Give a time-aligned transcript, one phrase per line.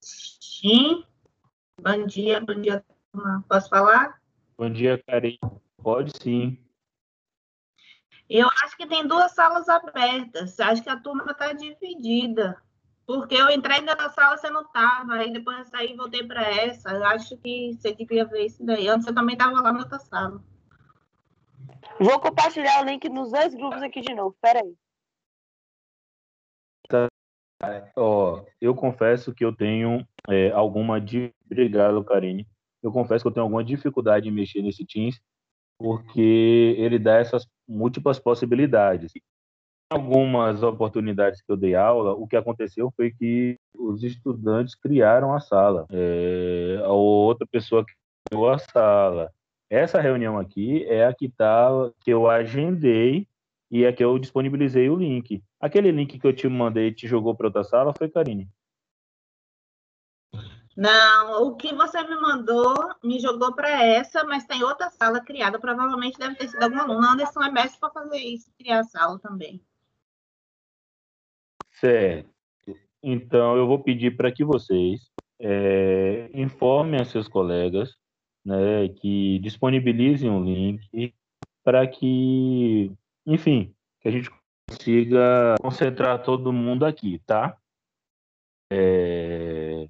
[0.00, 1.04] Sim.
[1.80, 3.44] Bom dia, bom dia, turma.
[3.48, 4.20] Posso falar?
[4.56, 5.38] Bom dia, Karine.
[5.82, 6.58] Pode sim.
[8.28, 10.60] Eu acho que tem duas salas abertas.
[10.60, 12.56] Acho que a turma está dividida.
[13.06, 15.14] Porque eu entrei na sala, você não estava.
[15.14, 16.90] Aí depois eu saí e voltei para essa.
[16.90, 18.86] Eu acho que você devia ver isso daí.
[18.86, 20.40] Antes você também estava lá na outra sala.
[21.98, 24.36] Vou compartilhar o link nos dois grupos aqui de novo.
[24.40, 24.76] Pera aí.
[27.94, 31.02] Ó, eu confesso que eu tenho é, alguma.
[31.46, 32.46] Obrigado, Karine.
[32.82, 35.20] Eu confesso que eu tenho alguma dificuldade em mexer nesse Teams,
[35.78, 39.12] porque ele dá essas múltiplas possibilidades.
[39.92, 45.40] Algumas oportunidades que eu dei aula, o que aconteceu foi que os estudantes criaram a
[45.40, 45.86] sala.
[45.90, 47.84] É, a outra pessoa
[48.28, 49.30] criou a sala.
[49.68, 51.68] Essa reunião aqui é a que tá,
[52.02, 53.26] que eu agendei
[53.70, 55.42] e é que eu disponibilizei o link.
[55.60, 58.48] Aquele link que eu te mandei e te jogou para outra sala foi, Karine?
[60.76, 65.58] Não, o que você me mandou me jogou para essa, mas tem outra sala criada.
[65.58, 67.06] Provavelmente deve ter sido algum aluno.
[67.06, 69.62] Anderson é mestre para fazer isso, criar a sala também.
[71.72, 72.28] Certo.
[73.02, 77.96] Então, eu vou pedir para que vocês é, informem a seus colegas
[78.44, 81.14] né, que disponibilizem o link
[81.62, 82.92] para que,
[83.32, 84.30] enfim, que a gente
[84.68, 87.56] consiga concentrar todo mundo aqui, tá?
[88.72, 89.88] É,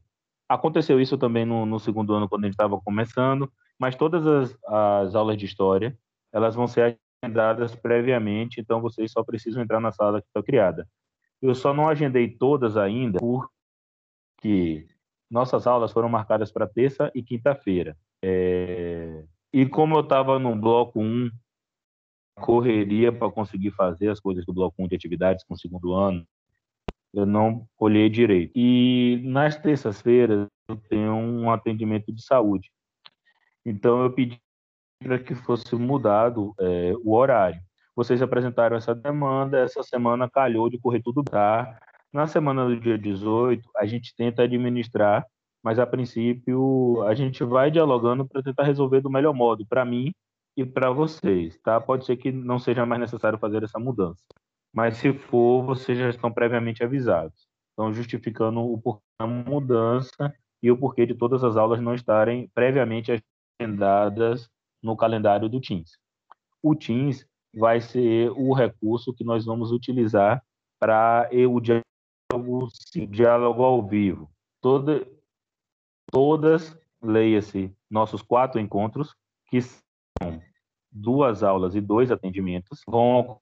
[0.51, 4.59] Aconteceu isso também no, no segundo ano, quando a gente estava começando, mas todas as,
[4.67, 5.97] as aulas de história,
[6.33, 10.89] elas vão ser agendadas previamente, então vocês só precisam entrar na sala que está criada.
[11.41, 14.89] Eu só não agendei todas ainda, porque
[15.31, 17.97] nossas aulas foram marcadas para terça e quinta-feira.
[18.21, 19.25] É...
[19.53, 21.31] E como eu estava no bloco 1,
[22.41, 26.27] correria para conseguir fazer as coisas do bloco 1 de atividades com o segundo ano,
[27.13, 28.53] eu não olhei direito.
[28.55, 32.71] E nas terças-feiras eu tenho um atendimento de saúde.
[33.65, 34.41] Então eu pedi
[35.03, 37.61] para que fosse mudado é, o horário.
[37.97, 41.79] Vocês apresentaram essa demanda, essa semana calhou de correr tudo tá.
[42.13, 45.25] Na semana do dia 18, a gente tenta administrar,
[45.63, 50.13] mas a princípio a gente vai dialogando para tentar resolver do melhor modo, para mim
[50.57, 51.81] e para vocês, tá?
[51.81, 54.25] Pode ser que não seja mais necessário fazer essa mudança
[54.73, 57.49] mas se for, vocês já estão previamente avisados.
[57.73, 62.49] Então, justificando o porquê da mudança e o porquê de todas as aulas não estarem
[62.55, 63.23] previamente
[63.61, 64.49] agendadas
[64.83, 65.99] no calendário do Teams.
[66.63, 70.43] O Teams vai ser o recurso que nós vamos utilizar
[70.79, 72.69] para o diálogo,
[73.09, 74.31] diálogo ao vivo.
[74.61, 75.07] Toda,
[76.13, 79.15] todas, leia-se, nossos quatro encontros,
[79.49, 79.59] que
[80.91, 83.41] duas aulas e dois atendimentos, vão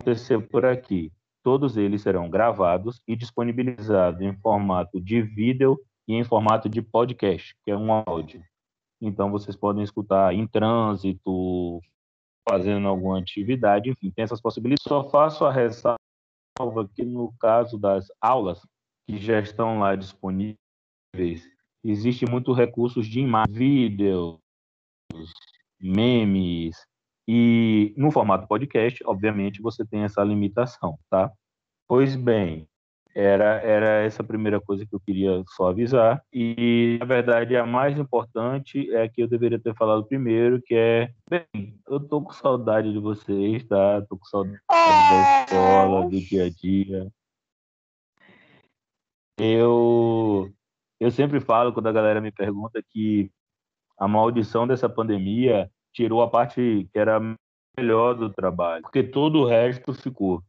[0.00, 1.12] acontecer por aqui.
[1.42, 5.78] Todos eles serão gravados e disponibilizados em formato de vídeo
[6.08, 8.42] e em formato de podcast, que é um áudio.
[9.00, 11.80] Então vocês podem escutar em trânsito,
[12.48, 14.84] fazendo alguma atividade, enfim, tem essas possibilidades.
[14.86, 15.98] Só faço a ressalva
[16.94, 18.60] que no caso das aulas
[19.06, 20.56] que já estão lá disponíveis,
[21.84, 24.40] existe muito recursos de imagem, vídeos,
[25.80, 26.76] memes,
[27.28, 31.30] e no formato podcast, obviamente, você tem essa limitação, tá?
[31.88, 32.68] Pois bem,
[33.14, 36.22] era, era essa a primeira coisa que eu queria só avisar.
[36.32, 41.10] E, na verdade, a mais importante é que eu deveria ter falado primeiro, que é,
[41.28, 44.02] bem, eu tô com saudade de vocês, tá?
[44.02, 47.10] Tô com saudade da escola, do dia a dia.
[49.38, 50.52] Eu,
[51.00, 53.30] eu sempre falo, quando a galera me pergunta, que
[53.98, 57.18] a maldição dessa pandemia tirou a parte que era
[57.78, 60.42] melhor do trabalho, porque todo o resto ficou.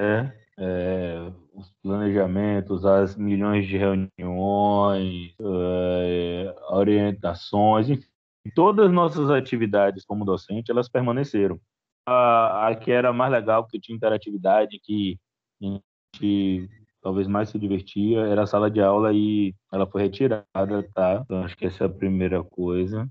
[0.00, 0.36] Né?
[0.58, 8.08] É, os planejamentos, as milhões de reuniões, é, orientações, enfim,
[8.54, 11.60] todas as nossas atividades como docente, elas permaneceram.
[12.06, 15.18] A, a que era mais legal, que tinha interatividade, que
[15.62, 16.68] a gente
[17.04, 21.20] talvez mais se divertia, era a sala de aula e ela foi retirada, tá?
[21.22, 23.06] Então, acho que essa é a primeira coisa.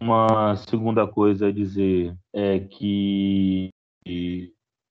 [0.00, 3.68] Uma segunda coisa a dizer é que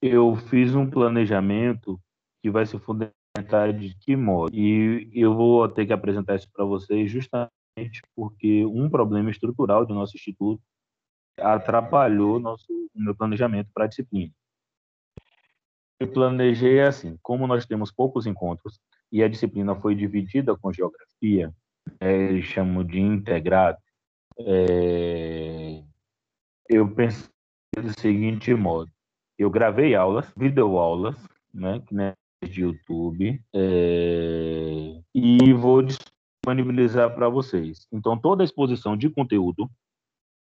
[0.02, 1.98] eu fiz um planejamento
[2.44, 4.54] que vai se fundamentar de que modo.
[4.54, 9.94] E eu vou ter que apresentar isso para vocês justamente porque um problema estrutural do
[9.94, 10.62] nosso instituto
[11.40, 14.34] atrapalhou nosso, meu planejamento para a disciplina.
[16.02, 18.80] Eu planejei assim, como nós temos poucos encontros
[19.12, 21.54] e a disciplina foi dividida com geografia,
[22.00, 23.78] é, chamam de integrado,
[24.40, 25.84] é,
[26.68, 27.30] eu pensei
[27.76, 28.92] do seguinte modo:
[29.38, 31.16] eu gravei aulas, videoaulas,
[31.54, 37.86] né, que de YouTube é, e vou disponibilizar para vocês.
[37.92, 39.70] Então, toda a exposição de conteúdo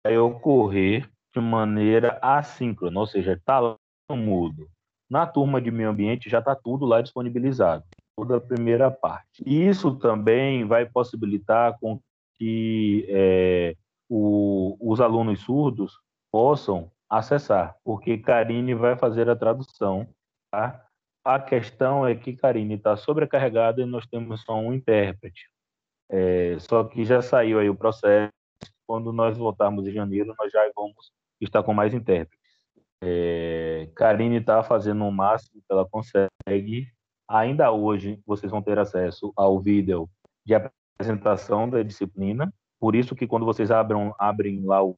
[0.06, 3.76] vai ocorrer de maneira assíncrona, ou seja, está lá
[4.08, 4.70] no mudo.
[5.10, 7.84] Na turma de meio ambiente já está tudo lá disponibilizado,
[8.16, 9.42] toda a primeira parte.
[9.44, 12.00] Isso também vai possibilitar com
[12.38, 13.76] que é,
[14.08, 15.98] o, os alunos surdos
[16.32, 20.08] possam acessar, porque Karine vai fazer a tradução.
[20.50, 20.86] Tá?
[21.24, 25.50] A questão é que Karine está sobrecarregada e nós temos só um intérprete.
[26.08, 28.32] É, só que já saiu aí o processo.
[28.86, 32.39] Quando nós voltarmos em janeiro, nós já vamos estar com mais intérpretes.
[33.02, 36.88] É, Karine está fazendo o máximo que ela consegue.
[37.28, 40.08] Ainda hoje, vocês vão ter acesso ao vídeo
[40.44, 42.52] de apresentação da disciplina.
[42.78, 44.96] Por isso que quando vocês abrem, abrem lá o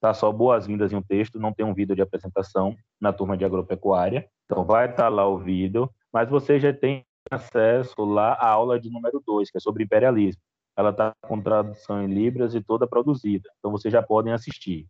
[0.00, 3.44] tá só boas-vindas em um texto, não tem um vídeo de apresentação na turma de
[3.44, 4.28] agropecuária.
[4.44, 8.78] Então vai estar tá lá o vídeo, mas você já tem acesso lá à aula
[8.78, 10.40] de número 2, que é sobre imperialismo.
[10.76, 13.50] Ela está com tradução em libras e toda produzida.
[13.58, 14.86] Então vocês já podem assistir.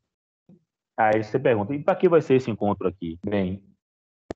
[0.98, 3.18] Aí você pergunta, e para que vai ser esse encontro aqui?
[3.24, 3.62] Bem,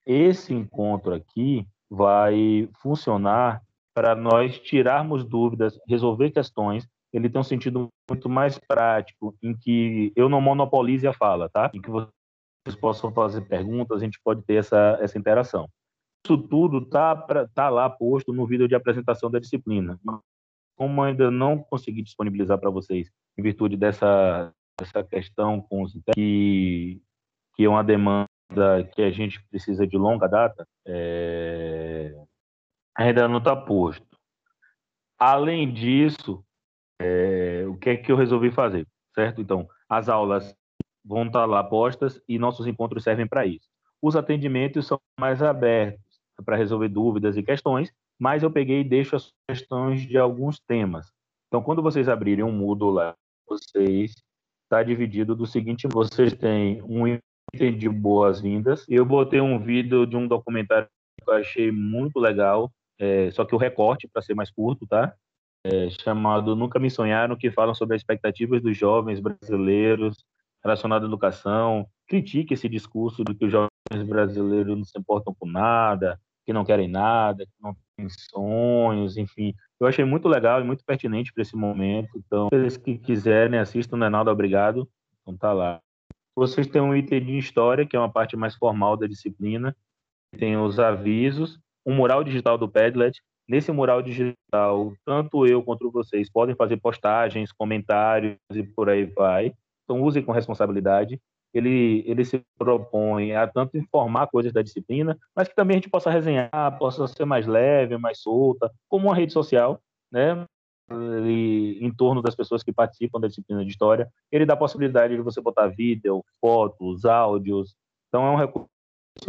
[0.06, 3.60] esse encontro aqui vai funcionar
[3.92, 10.12] para nós tirarmos dúvidas, resolver questões ele tem um sentido muito mais prático, em que
[10.16, 11.70] eu não monopolize a fala, tá?
[11.74, 15.68] Em que vocês possam fazer perguntas, a gente pode ter essa, essa interação.
[16.24, 20.00] Isso tudo tá, pra, tá lá posto no vídeo de apresentação da disciplina.
[20.76, 24.52] Como ainda não consegui disponibilizar para vocês, em virtude dessa,
[24.82, 27.00] dessa questão com os que,
[27.54, 28.28] que é uma demanda
[28.92, 32.12] que a gente precisa de longa data, é,
[32.96, 34.18] ainda não está posto.
[35.18, 36.44] Além disso,
[37.00, 39.40] é, o que é que eu resolvi fazer, certo?
[39.40, 40.54] Então, as aulas
[41.04, 43.68] vão estar lá postas e nossos encontros servem para isso.
[44.00, 49.14] Os atendimentos são mais abertos para resolver dúvidas e questões, mas eu peguei e deixo
[49.14, 51.12] as questões de alguns temas.
[51.46, 53.14] Então, quando vocês abrirem um Moodle lá,
[53.46, 54.14] vocês
[54.72, 57.06] está dividido do seguinte: vocês têm um
[57.54, 58.84] item de boas-vindas.
[58.88, 60.88] Eu botei um vídeo de um documentário
[61.22, 65.14] que eu achei muito legal, é, só que o recorte para ser mais curto, tá?
[65.64, 70.24] é, chamado Nunca Me Sonharam, que falam sobre as expectativas dos jovens brasileiros
[70.62, 71.86] relacionado à educação.
[72.06, 76.64] Critique esse discurso de que os jovens brasileiros não se importam com nada, que não
[76.64, 79.54] querem nada, que não têm sonhos, enfim.
[79.82, 82.10] Eu achei muito legal e muito pertinente para esse momento.
[82.16, 84.88] Então, aqueles que quiserem, assistam, não é nada obrigado.
[85.20, 85.80] Então, tá lá.
[86.36, 89.76] Vocês têm um item de história, que é uma parte mais formal da disciplina.
[90.38, 96.30] Tem os avisos, um mural digital do Padlet, Nesse mural digital, tanto eu quanto vocês
[96.30, 99.52] podem fazer postagens, comentários e por aí vai.
[99.84, 101.20] Então, usem com responsabilidade.
[101.52, 105.90] Ele, ele se propõe a tanto informar coisas da disciplina, mas que também a gente
[105.90, 110.44] possa resenhar, possa ser mais leve, mais solta, como uma rede social, né?
[110.90, 114.10] Ele, em torno das pessoas que participam da disciplina de história.
[114.30, 117.74] Ele dá a possibilidade de você botar vídeo, fotos, áudios.
[118.08, 118.68] Então, é um recurso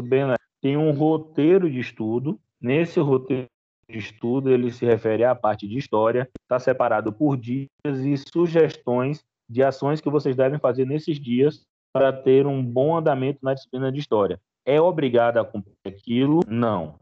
[0.02, 0.38] bem legal.
[0.62, 2.40] Tem um roteiro de estudo.
[2.60, 3.48] Nesse roteiro
[3.90, 9.24] de estudo ele se refere à parte de história, está separado por dias e sugestões
[9.50, 13.92] de ações que vocês devem fazer nesses dias para ter um bom andamento na disciplina
[13.92, 14.42] de história.
[14.66, 16.40] É obrigado a cumprir aquilo?
[16.48, 17.00] Não.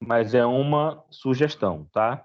[0.00, 2.24] Mas é uma sugestão, tá?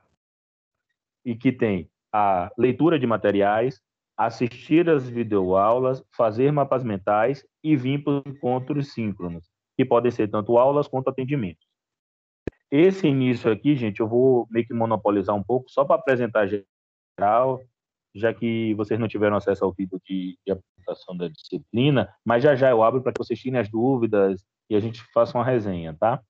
[1.25, 3.82] E que tem a leitura de materiais,
[4.15, 10.60] assistir às videoaulas, fazer mapas mentais e vir para encontros síncronos, que podem ser tanto
[10.60, 11.65] aulas quanto atendimentos.
[12.70, 17.60] Esse início aqui, gente, eu vou meio que monopolizar um pouco, só para apresentar geral,
[18.13, 22.55] já que vocês não tiveram acesso ao vídeo de, de apresentação da disciplina, mas já
[22.55, 25.96] já eu abro para que vocês tirem as dúvidas e a gente faça uma resenha,
[26.00, 26.22] tá?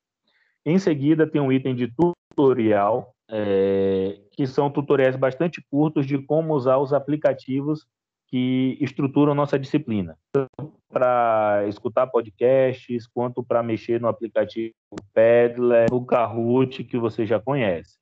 [0.66, 6.54] Em seguida, tem um item de tutorial, é, que são tutoriais bastante curtos de como
[6.54, 7.86] usar os aplicativos
[8.28, 14.74] que estruturam nossa disciplina, tanto para escutar podcasts, quanto para mexer no aplicativo
[15.14, 17.98] Padlet, no Kahoot, que você já conhece.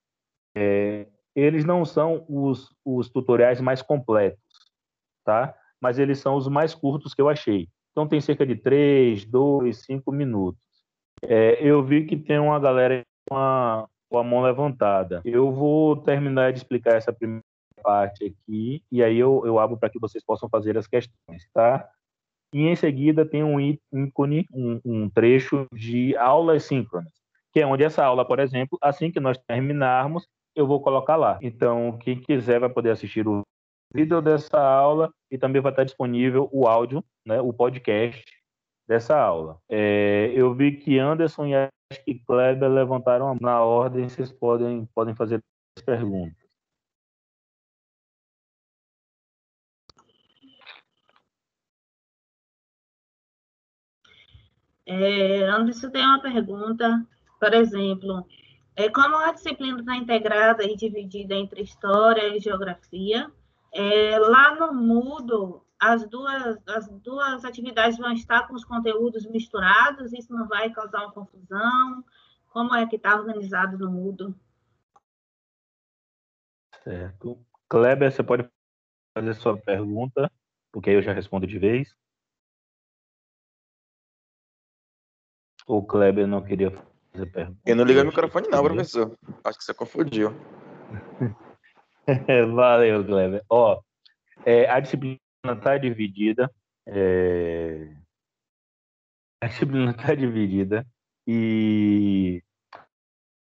[0.56, 4.40] É, eles não são os, os tutoriais mais completos,
[5.24, 5.54] tá?
[5.80, 7.68] Mas eles são os mais curtos que eu achei.
[7.92, 10.62] Então tem cerca de 3, 2, 5 minutos.
[11.24, 15.22] É, eu vi que tem uma galera com a, com a mão levantada.
[15.24, 17.44] Eu vou terminar de explicar essa primeira
[17.84, 21.90] parte aqui, e aí eu, eu abro para que vocês possam fazer as questões, tá?
[22.54, 27.12] E em seguida tem um ícone, um, um trecho de aulas síncronas,
[27.54, 31.40] que é onde essa aula, por exemplo, assim que nós terminarmos, eu vou colocar lá.
[31.42, 33.42] Então, quem quiser vai poder assistir o
[33.94, 38.24] vídeo dessa aula e também vai estar disponível o áudio, né, o podcast
[38.88, 39.58] dessa aula.
[39.70, 41.70] É, eu vi que Anderson e
[42.06, 45.42] que Kleber levantaram na ordem, vocês podem, podem fazer
[45.78, 46.42] as perguntas.
[54.86, 57.08] É, Anderson tem uma pergunta,
[57.40, 58.26] por exemplo,
[58.76, 63.32] é, como a disciplina está integrada e dividida entre história e geografia,
[63.74, 70.14] é, lá no Moodle, as duas, as duas atividades vão estar com os conteúdos misturados,
[70.14, 72.04] isso não vai causar uma confusão?
[72.50, 74.36] Como é que está organizado no Moodle?
[76.84, 77.44] Certo.
[77.70, 78.50] Kleber, você pode
[79.18, 80.32] fazer sua pergunta,
[80.72, 81.96] porque aí eu já respondo de vez.
[85.66, 86.70] O Kleber não queria.
[87.66, 89.18] Eu não liguei o microfone não, professor.
[89.44, 90.34] Acho que você confundiu.
[92.56, 93.44] Valeu, Kleber.
[93.50, 93.82] Ó,
[94.46, 95.20] é, a disciplina
[95.52, 96.50] está dividida.
[96.88, 97.94] É...
[99.44, 100.86] A disciplina está dividida
[101.28, 102.44] e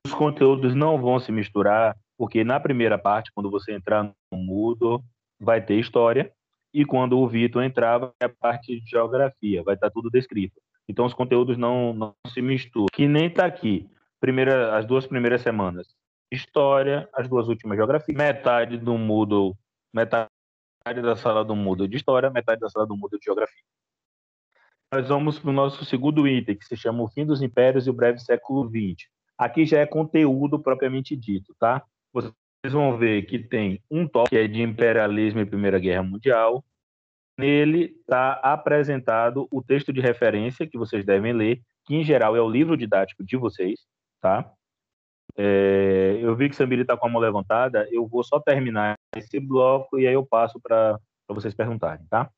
[0.05, 5.03] os conteúdos não vão se misturar, porque na primeira parte, quando você entrar no Moodle,
[5.39, 6.31] vai ter história,
[6.73, 10.59] e quando o Vitor entrar, vai a parte de geografia, vai estar tudo descrito.
[10.89, 12.88] Então os conteúdos não, não se misturam.
[12.91, 13.88] Que nem está aqui.
[14.19, 15.96] Primeira, as duas primeiras semanas,
[16.31, 18.17] história, as duas últimas geografia.
[18.17, 19.55] Metade do Moodle,
[19.93, 20.29] metade
[20.86, 23.63] da sala do Moodle de história, metade da sala do Moodle de geografia.
[24.91, 27.91] Nós vamos para o nosso segundo item, que se chama O Fim dos Impérios e
[27.91, 29.08] o Breve Século XX.
[29.38, 31.84] Aqui já é conteúdo propriamente dito, tá?
[32.12, 32.34] Vocês
[32.72, 36.65] vão ver que tem um tópico que é de imperialismo e Primeira Guerra Mundial,
[37.39, 42.41] Nele está apresentado o texto de referência que vocês devem ler, que em geral é
[42.41, 43.79] o livro didático de vocês,
[44.19, 44.51] tá?
[45.38, 49.39] É, eu vi que Samiri está com a mão levantada, eu vou só terminar esse
[49.39, 52.29] bloco e aí eu passo para vocês perguntarem, tá?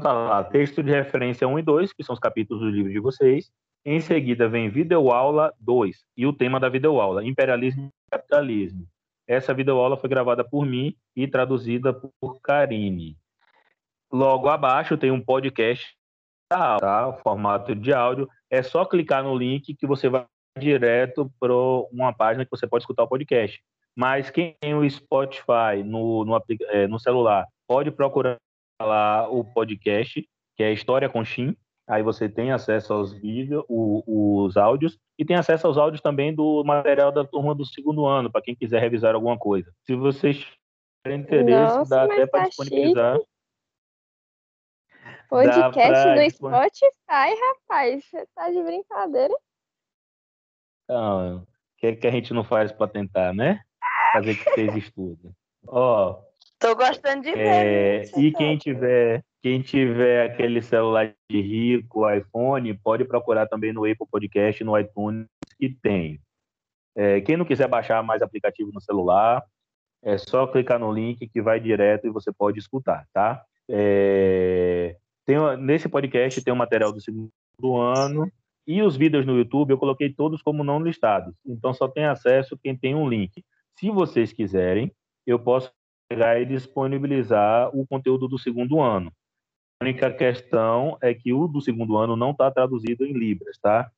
[0.00, 2.98] Tá lá, texto de referência 1 e 2, que são os capítulos do livro de
[2.98, 3.50] vocês.
[3.84, 8.88] Em seguida vem videoaula 2 e o tema da videoaula, imperialismo e capitalismo.
[9.28, 13.14] Essa videoaula foi gravada por mim e traduzida por Karine.
[14.12, 15.94] Logo abaixo tem um podcast,
[16.48, 17.08] tá?
[17.08, 18.28] O formato de áudio.
[18.50, 20.24] É só clicar no link que você vai
[20.58, 21.52] direto para
[21.92, 23.60] uma página que você pode escutar o podcast.
[23.96, 28.36] Mas quem tem o Spotify no, no, é, no celular pode procurar
[28.80, 31.56] lá o podcast, que é História com Shin.
[31.88, 36.64] Aí você tem acesso aos vídeos, os áudios, e tem acesso aos áudios também do
[36.64, 39.72] material da turma do segundo ano, para quem quiser revisar alguma coisa.
[39.84, 40.44] Se vocês
[41.04, 43.14] tiverem interesse, Nossa, dá até para tá disponibilizar.
[43.14, 43.35] Chique.
[45.28, 46.14] Podcast pra...
[46.14, 48.04] no Spotify, rapaz.
[48.04, 49.34] Você tá de brincadeira?
[50.88, 51.46] Não, o
[51.78, 53.60] que, é que a gente não faz para tentar, né?
[54.12, 55.32] Fazer que vocês estudem.
[55.66, 56.20] Ó.
[56.58, 57.46] Tô gostando de ver.
[57.46, 63.84] É, e quem tiver, quem tiver aquele celular de rico, iPhone, pode procurar também no
[63.84, 65.26] Apple Podcast, no iTunes,
[65.58, 66.20] que tem.
[66.96, 69.44] É, quem não quiser baixar mais aplicativo no celular,
[70.02, 73.44] é só clicar no link que vai direto e você pode escutar, tá?
[73.68, 74.75] É,
[75.26, 77.30] tem, nesse podcast tem o material do segundo
[77.76, 78.30] ano
[78.66, 81.34] e os vídeos no YouTube eu coloquei todos como não listados.
[81.44, 83.44] Então só tem acesso quem tem um link.
[83.78, 84.90] Se vocês quiserem,
[85.26, 85.72] eu posso
[86.08, 89.12] pegar e disponibilizar o conteúdo do segundo ano.
[89.80, 93.90] A única questão é que o do segundo ano não está traduzido em libras, tá?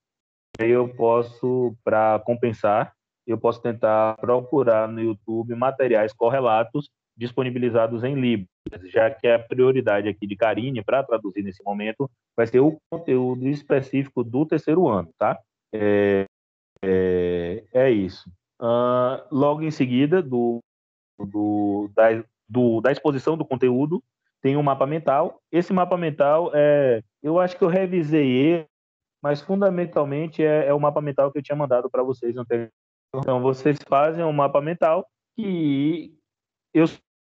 [0.58, 2.92] Aí eu posso, para compensar,
[3.26, 8.48] eu posso tentar procurar no YouTube materiais correlatos disponibilizados em Libras,
[8.84, 13.46] já que a prioridade aqui de Karine para traduzir nesse momento vai ser o conteúdo
[13.48, 15.36] específico do terceiro ano, tá?
[15.74, 16.24] É,
[16.82, 18.30] é, é isso.
[18.60, 20.60] Uh, logo em seguida do,
[21.18, 24.02] do, da, do, da exposição do conteúdo,
[24.40, 25.40] tem um mapa mental.
[25.50, 28.66] Esse mapa mental, é, eu acho que eu revisei ele,
[29.20, 32.72] mas fundamentalmente é, é o mapa mental que eu tinha mandado para vocês anteriormente.
[33.12, 36.14] Então, vocês fazem um mapa mental que
[36.72, 36.84] eu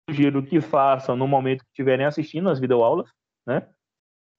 [0.10, 3.10] sugiro que façam no momento que estiverem assistindo as videoaulas,
[3.46, 3.68] né?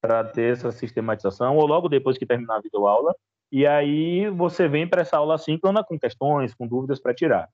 [0.02, 3.14] Para ter essa sistematização, ou logo depois que terminar a videoaula.
[3.50, 7.49] E aí você vem para essa aula síncrona com questões, com dúvidas para tirar.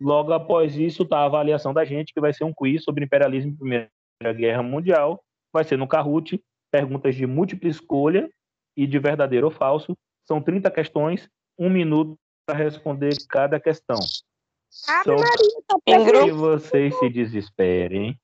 [0.00, 3.52] Logo após isso, tá a avaliação da gente, que vai ser um quiz sobre imperialismo
[3.52, 3.90] e Primeira
[4.34, 5.22] Guerra Mundial.
[5.52, 6.40] Vai ser no Kahoot,
[6.70, 8.30] perguntas de múltipla escolha
[8.76, 9.94] e de verdadeiro ou falso.
[10.26, 13.98] São 30 questões, um minuto para responder cada questão.
[14.88, 18.18] Ave Maria, tá que vocês se desesperem.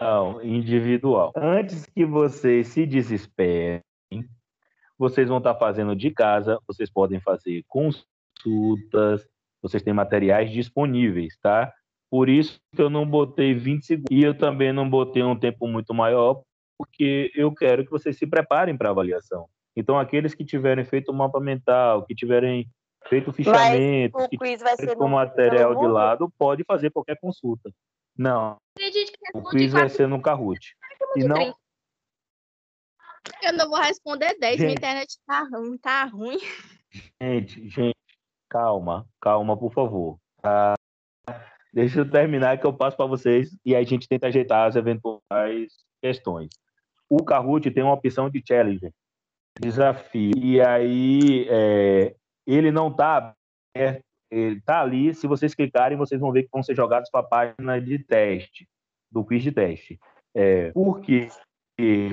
[0.00, 1.32] Não, individual.
[1.36, 3.82] Antes que vocês se desesperem,
[4.96, 9.26] vocês vão estar fazendo de casa, vocês podem fazer consultas,
[9.60, 11.72] vocês têm materiais disponíveis, tá?
[12.10, 14.10] Por isso que eu não botei 20 segundos.
[14.10, 16.42] E eu também não botei um tempo muito maior,
[16.78, 19.46] porque eu quero que vocês se preparem para a avaliação.
[19.76, 22.68] Então, aqueles que tiverem feito o mapa mental, que tiverem
[23.08, 27.70] feito fichamento, o que quiz vai ser com material de lado, pode fazer qualquer consulta.
[28.16, 28.56] Não,
[29.34, 30.76] o quiz vai ser no Kahoot.
[31.16, 31.56] E não, 30.
[33.42, 36.38] Eu não vou responder 10, minha internet tá ruim, tá ruim.
[37.20, 37.96] gente, gente,
[38.48, 40.18] calma, calma, por favor.
[40.40, 40.74] Tá?
[41.72, 44.76] Deixa eu terminar que eu passo para vocês e aí a gente tenta ajeitar as
[44.76, 45.72] eventuais
[46.02, 46.48] questões.
[47.08, 48.90] O Kahoot tem uma opção de challenge,
[49.60, 50.32] desafio.
[50.36, 52.14] E aí é,
[52.56, 53.34] ele não está
[53.74, 55.14] aberto, ele tá ali.
[55.14, 58.68] Se vocês clicarem, vocês vão ver que vão ser jogados para a página de teste,
[59.10, 59.98] do quiz de teste.
[60.34, 61.28] É, por quê?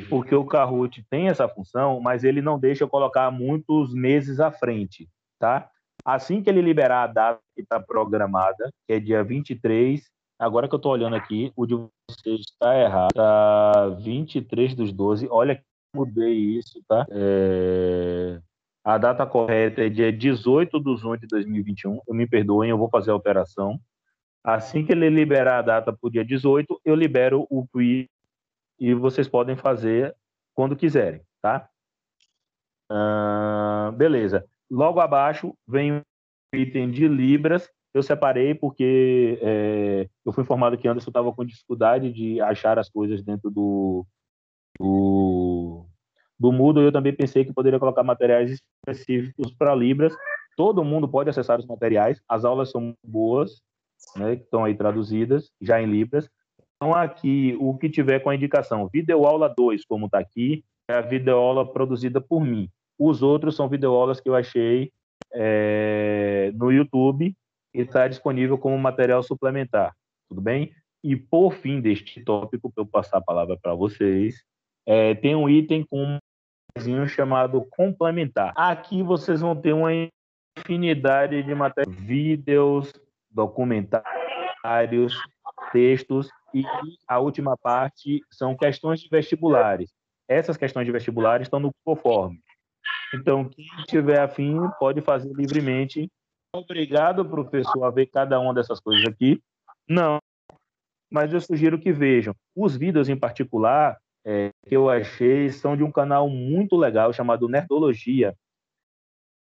[0.09, 4.51] Porque o Kahoot tem essa função, mas ele não deixa eu colocar muitos meses à
[4.51, 5.69] frente, tá?
[6.03, 10.03] Assim que ele liberar a data que está programada, que é dia 23,
[10.37, 15.27] agora que eu estou olhando aqui, o de vocês está errado, tá 23 dos 12,
[15.31, 15.63] olha que
[15.95, 17.07] mudei isso, tá?
[17.09, 18.39] É,
[18.85, 22.87] A data correta é dia 18 de 1 de 2021, eu me perdoem, eu vou
[22.87, 23.81] fazer a alteração.
[24.43, 28.07] Assim que ele liberar a data para o dia 18, eu libero o quiz
[28.79, 30.15] e vocês podem fazer
[30.53, 31.67] quando quiserem, tá?
[33.97, 34.45] Beleza.
[34.69, 36.03] Logo abaixo vem o
[36.53, 37.67] item de Libras.
[37.91, 42.87] Eu separei porque é, eu fui informado que Anderson estava com dificuldade de achar as
[42.87, 44.05] coisas dentro do,
[44.79, 45.87] do,
[46.39, 46.83] do Moodle.
[46.83, 50.13] Eu também pensei que poderia colocar materiais específicos para Libras.
[50.55, 52.21] Todo mundo pode acessar os materiais.
[52.27, 53.61] As aulas são boas,
[54.15, 56.29] né, que estão aí traduzidas, já em Libras.
[56.75, 61.01] Então, aqui, o que tiver com a indicação videoaula 2, como está aqui, é a
[61.01, 62.69] videoaula produzida por mim.
[62.97, 64.91] Os outros são videoaulas que eu achei
[65.33, 67.35] é, no YouTube
[67.73, 69.93] e está disponível como material suplementar.
[70.29, 70.71] Tudo bem?
[71.03, 74.43] E, por fim deste tópico, para eu passar a palavra para vocês,
[74.85, 76.17] é, tem um item com
[77.07, 78.53] chamado complementar.
[78.55, 79.91] Aqui vocês vão ter uma
[80.57, 82.93] infinidade de matérias, vídeos,
[83.29, 85.17] documentários,
[85.71, 86.63] textos e
[87.07, 89.91] a última parte são questões de vestibulares.
[90.27, 92.39] Essas questões de vestibulares estão no conforme.
[93.13, 96.09] Então, quem tiver afim pode fazer livremente.
[96.53, 99.41] Obrigado, professor, a ver cada uma dessas coisas aqui.
[99.87, 100.17] Não,
[101.11, 102.33] mas eu sugiro que vejam.
[102.55, 107.47] Os vídeos em particular é, que eu achei são de um canal muito legal chamado
[107.47, 108.35] Nerdologia.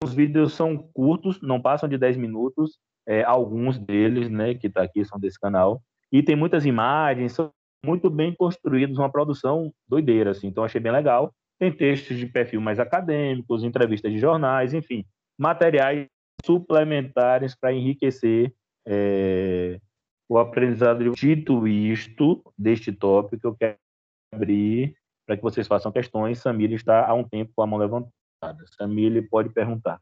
[0.03, 2.77] Os vídeos são curtos, não passam de 10 minutos.
[3.07, 5.81] É, alguns deles, né, que está aqui, são desse canal.
[6.11, 7.51] E tem muitas imagens, são
[7.85, 10.47] muito bem construídos, uma produção doideira, assim.
[10.47, 11.33] Então, achei bem legal.
[11.57, 15.05] Tem textos de perfil mais acadêmicos, entrevistas de jornais, enfim,
[15.37, 16.07] materiais
[16.43, 18.53] suplementares para enriquecer
[18.85, 19.79] é,
[20.27, 21.11] o aprendizado.
[21.11, 23.77] Dito isto, deste tópico, eu quero
[24.31, 26.39] abrir para que vocês façam questões.
[26.39, 28.65] Samir está há um tempo com a mão levantada.
[28.77, 29.99] Samir pode perguntar.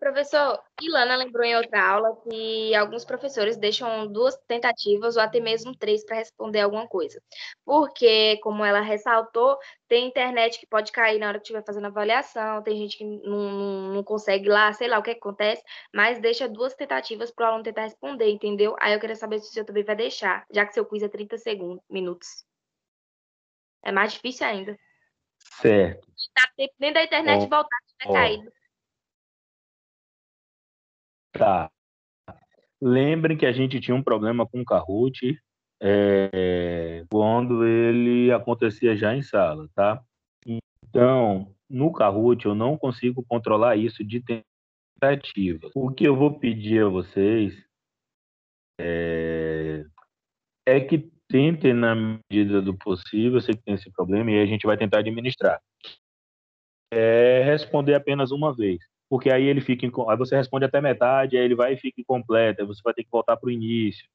[0.00, 5.76] Professor, Ilana lembrou em outra aula que alguns professores deixam duas tentativas ou até mesmo
[5.76, 7.22] três para responder alguma coisa.
[7.66, 12.62] Porque, como ela ressaltou, tem internet que pode cair na hora que estiver fazendo avaliação,
[12.62, 15.62] tem gente que não, não, não consegue lá, sei lá o que acontece,
[15.94, 18.74] mas deixa duas tentativas para o aluno tentar responder, entendeu?
[18.80, 21.08] Aí eu queria saber se o senhor também vai deixar, já que seu quiz é
[21.08, 22.46] 30 segundos, minutos.
[23.82, 24.78] É mais difícil ainda.
[25.60, 26.08] Certo.
[26.34, 28.14] Dá tempo nem da internet Ó, voltar se tiver ó.
[28.14, 28.59] caído.
[31.32, 31.70] Tá.
[32.80, 35.38] Lembrem que a gente tinha um problema com o Kahoot
[35.82, 40.02] é, quando ele acontecia já em sala, tá?
[40.46, 45.70] Então, no Kahoot eu não consigo controlar isso de tentativa.
[45.74, 47.54] O que eu vou pedir a vocês
[48.80, 49.84] é,
[50.66, 54.46] é que tentem, na medida do possível, eu sei que tem esse problema e a
[54.46, 55.60] gente vai tentar administrar.
[56.92, 61.44] É responder apenas uma vez porque aí ele fica, aí você responde até metade, aí
[61.44, 64.08] ele vai e fica incompleto, aí você vai ter que voltar para o início.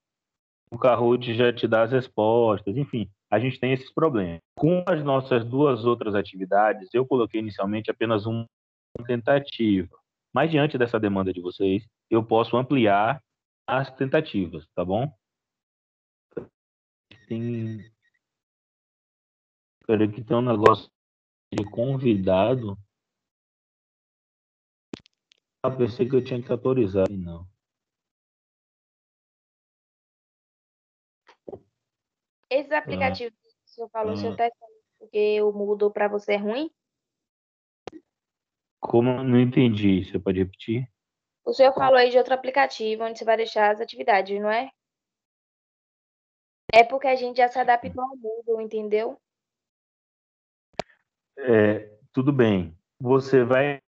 [0.71, 4.39] O Kahoot já te dá as respostas, enfim, a gente tem esses problemas.
[4.57, 8.47] Com as nossas duas outras atividades, eu coloquei inicialmente apenas uma
[9.05, 9.99] tentativa,
[10.33, 13.21] mas diante dessa demanda de vocês, eu posso ampliar
[13.67, 15.11] as tentativas, tá bom?
[17.27, 17.91] Tem,
[19.85, 20.89] peraí que tem um negócio
[21.53, 22.77] de convidado.
[25.65, 27.47] Ah, pensei que eu tinha que autorizar, e não.
[32.49, 34.35] Esses aplicativos que o senhor falou, o senhor Hum.
[34.35, 36.69] tá falando porque o Moodle para você é ruim?
[38.79, 40.87] Como não entendi, você pode repetir?
[41.43, 44.71] O senhor falou aí de outro aplicativo onde você vai deixar as atividades, não é?
[46.71, 49.19] É porque a gente já se adaptou ao Moodle, entendeu?
[51.37, 52.77] É, tudo bem.
[52.99, 53.81] Você vai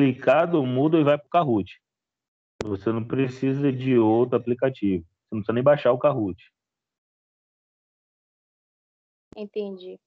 [0.00, 1.80] clicar do Moodle e vai para o Kahoot.
[2.64, 5.04] Você não precisa de outro aplicativo.
[5.04, 6.52] Você não precisa nem baixar o Kahoot.
[9.36, 9.98] Entendi.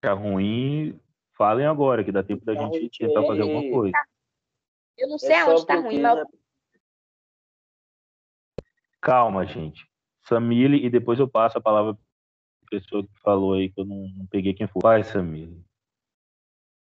[0.00, 0.98] Tá ruim,
[1.36, 3.96] falem agora, que dá tempo da gente Kahoot, tentar fazer alguma ele- coisa.
[4.98, 6.26] Eu não É sei só aonde tá porque ruim, mas
[9.00, 9.86] Calma, gente.
[10.22, 12.02] Samile, e depois eu passo a palavra para
[12.66, 14.80] a pessoa que falou aí, que eu não, não peguei quem foi.
[14.82, 15.64] Vai, Samile.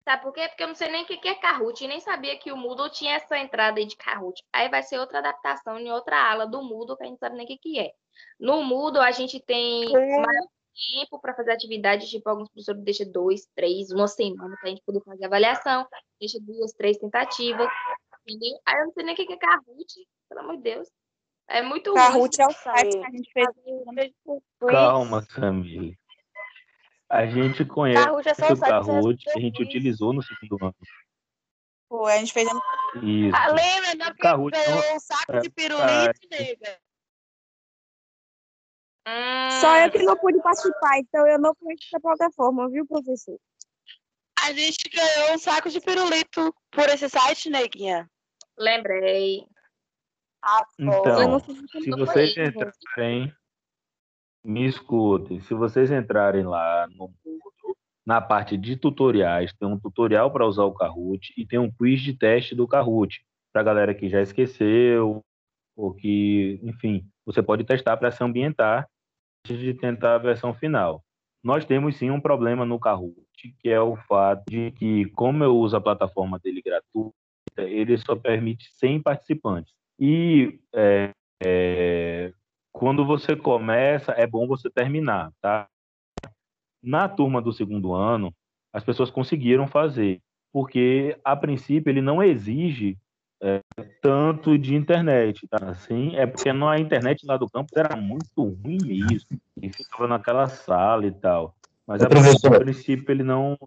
[0.06, 0.48] Sabe por quê?
[0.48, 2.92] Porque eu não sei nem o que é Kahoot e nem sabia que o Moodle
[2.92, 4.44] tinha essa entrada aí de Kahoot.
[4.54, 7.36] Aí vai ser outra adaptação em outra ala do Moodle que a gente não sabe
[7.36, 7.92] nem o que é.
[8.40, 10.46] No Moodle a gente tem mais
[10.94, 14.84] tempo para fazer atividade, tipo alguns professores deixam dois, três, uma semana para a gente
[14.86, 15.88] poder fazer avaliação,
[16.20, 17.68] deixa duas, três tentativas,
[18.28, 18.60] entendeu?
[18.64, 20.88] Aí eu não sei nem o que é Kahoot, pelo amor de Deus.
[21.48, 22.00] É muito ruim.
[22.00, 23.48] Kahoot é o site que a gente fez.
[24.70, 25.98] Calma, Samile.
[27.10, 30.76] A gente conhece é o Kahoot que a gente utilizou no segundo ano.
[31.88, 32.50] Pô, a gente fez.
[33.02, 33.36] Isso.
[33.36, 34.16] Ah, lembra, não?
[34.16, 36.80] Kahoot um saco é, de pirulito, nega.
[39.08, 43.40] Hum, Só eu que não pude participar, então eu não conheço essa plataforma, viu, professor?
[44.42, 48.10] A gente ganhou um saco de pirulito por esse site, neguinha.
[48.58, 49.46] Lembrei.
[50.44, 53.34] Ah, Então, eu não sei se vocês entrarem,
[54.46, 60.32] me escutem, se vocês entrarem lá no Moodle, na parte de tutoriais, tem um tutorial
[60.32, 64.08] para usar o Kahoot e tem um quiz de teste do Kahoot, para galera que
[64.08, 65.24] já esqueceu,
[65.76, 68.88] ou que, enfim, você pode testar para se ambientar
[69.44, 71.04] antes de tentar a versão final.
[71.44, 73.16] Nós temos sim um problema no Kahoot,
[73.60, 77.16] que é o fato de que, como eu uso a plataforma dele gratuita,
[77.58, 79.74] ele só permite 100 participantes.
[80.00, 81.12] E é,
[81.44, 82.34] é,
[82.76, 85.66] quando você começa, é bom você terminar, tá?
[86.84, 88.36] Na turma do segundo ano,
[88.74, 92.98] as pessoas conseguiram fazer, porque a princípio ele não exige
[93.42, 93.62] é,
[94.02, 95.70] tanto de internet, tá?
[95.70, 100.50] Assim, é porque a internet lá do campus era muito ruim mesmo, e ficava naquela
[100.50, 101.56] sala e tal.
[101.88, 102.60] Mas a, Professor.
[102.60, 103.58] princípio ele não.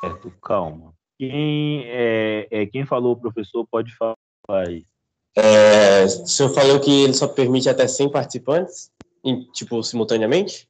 [0.00, 0.94] Certo, calma.
[1.18, 4.16] Quem, é, é, quem falou, o professor, pode falar
[4.48, 4.86] aí.
[5.34, 8.90] É, o senhor falou que ele só permite até 100 participantes,
[9.24, 10.68] em, tipo, simultaneamente?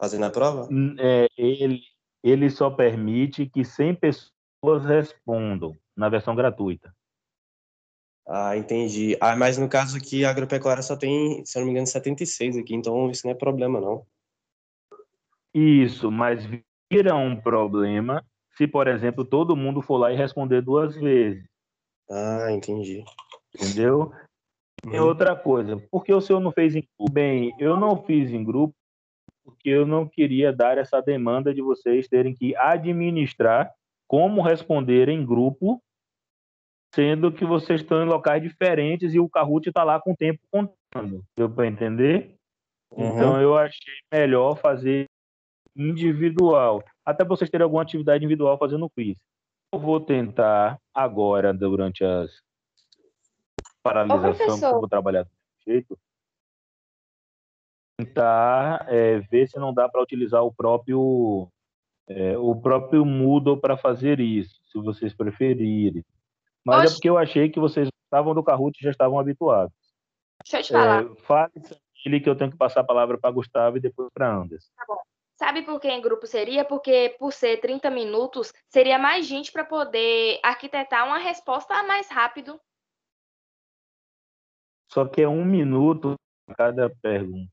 [0.00, 0.68] Fazendo a prova?
[0.70, 1.80] Hum, é, ele,
[2.22, 6.92] ele só permite que 100 pessoas respondam na versão gratuita.
[8.26, 9.16] Ah, entendi.
[9.20, 12.56] Ah, mas no caso aqui, a agropecuária só tem, se eu não me engano, 76
[12.56, 14.06] aqui, então isso não é problema, não.
[15.54, 16.44] Isso, mas
[16.90, 18.24] vira um problema
[18.56, 21.44] se, por exemplo, todo mundo for lá e responder duas vezes,
[22.10, 23.04] Ah, entendi.
[23.54, 24.12] entendeu?
[24.84, 25.06] E Uhum.
[25.06, 27.12] outra coisa, por que o senhor não fez em grupo?
[27.12, 28.74] Bem, eu não fiz em grupo
[29.44, 33.72] porque eu não queria dar essa demanda de vocês terem que administrar
[34.08, 35.82] como responder em grupo,
[36.94, 40.40] sendo que vocês estão em locais diferentes e o Kahoot está lá com o tempo
[40.50, 41.22] contando.
[41.36, 42.34] Deu para entender?
[42.90, 43.08] Uhum.
[43.08, 45.06] Então eu achei melhor fazer
[45.76, 49.16] individual, até vocês terem alguma atividade individual fazendo quiz.
[49.74, 52.30] Eu vou tentar agora, durante as
[53.82, 55.34] paralisação, que eu vou trabalhar desse
[55.66, 55.98] jeito,
[57.98, 61.48] tentar é, ver se não dá para utilizar o próprio
[62.08, 66.04] é, o próprio Moodle para fazer isso, se vocês preferirem.
[66.64, 69.74] Mas é porque eu achei que vocês estavam do Kahoot e já estavam habituados.
[70.44, 71.04] Deixa eu te falar.
[71.04, 74.70] É, fale que eu tenho que passar a palavra para Gustavo e depois para Anderson.
[75.36, 76.64] Sabe por que em grupo seria?
[76.64, 82.60] Porque por ser 30 minutos, seria mais gente para poder arquitetar uma resposta mais rápido.
[84.90, 86.14] Só que é um minuto
[86.48, 87.50] a cada pergunta.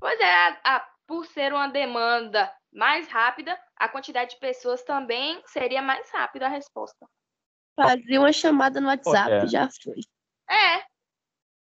[0.00, 5.42] Pois é, a- a- por ser uma demanda mais rápida, a quantidade de pessoas também
[5.46, 7.06] seria mais rápida a resposta.
[7.76, 9.46] Fazia uma chamada no WhatsApp, é.
[9.46, 10.00] já foi.
[10.48, 10.86] É,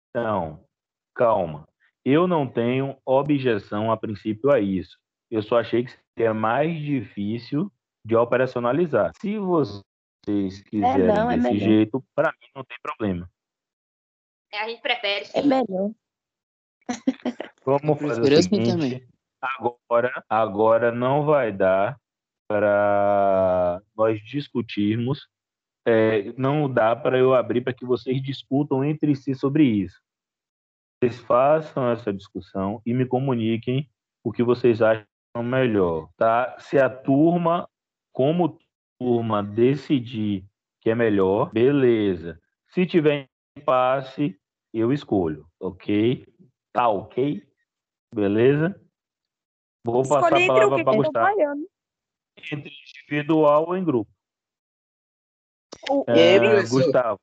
[0.09, 0.65] Então,
[1.13, 1.67] calma.
[2.05, 4.97] Eu não tenho objeção a princípio a isso.
[5.31, 7.71] Eu só achei que seria mais difícil
[8.05, 9.11] de operacionalizar.
[9.19, 11.65] Se vocês quiserem não, é desse melhor.
[11.65, 13.27] jeito, para mim não tem problema.
[14.53, 15.25] é, a gente prefere.
[15.33, 15.91] É melhor.
[17.65, 18.69] Vamos fazer o seguinte.
[18.69, 19.07] também.
[19.41, 21.99] Agora, agora não vai dar
[22.47, 25.27] para nós discutirmos.
[25.87, 29.99] é, não dá para eu abrir para que vocês discutam entre si sobre isso.
[31.05, 33.87] Vocês façam essa discussão e me comuniquem
[34.23, 35.05] o que vocês acham
[35.43, 36.57] melhor, tá?
[36.57, 37.69] Se a turma,
[38.11, 38.57] como
[38.99, 40.43] turma, decidir
[40.81, 42.41] que é melhor, beleza.
[42.69, 44.39] Se tiver impasse,
[44.73, 46.25] eu escolho, ok?
[46.73, 47.47] Tá ok?
[48.13, 48.81] Beleza?
[49.85, 51.67] Vou passar Escolhi a entre o palavra que para Gustavo.
[52.51, 52.71] Entre
[53.03, 54.11] individual ou em grupo.
[55.87, 56.63] O- E É?
[56.67, 57.19] Gustavo,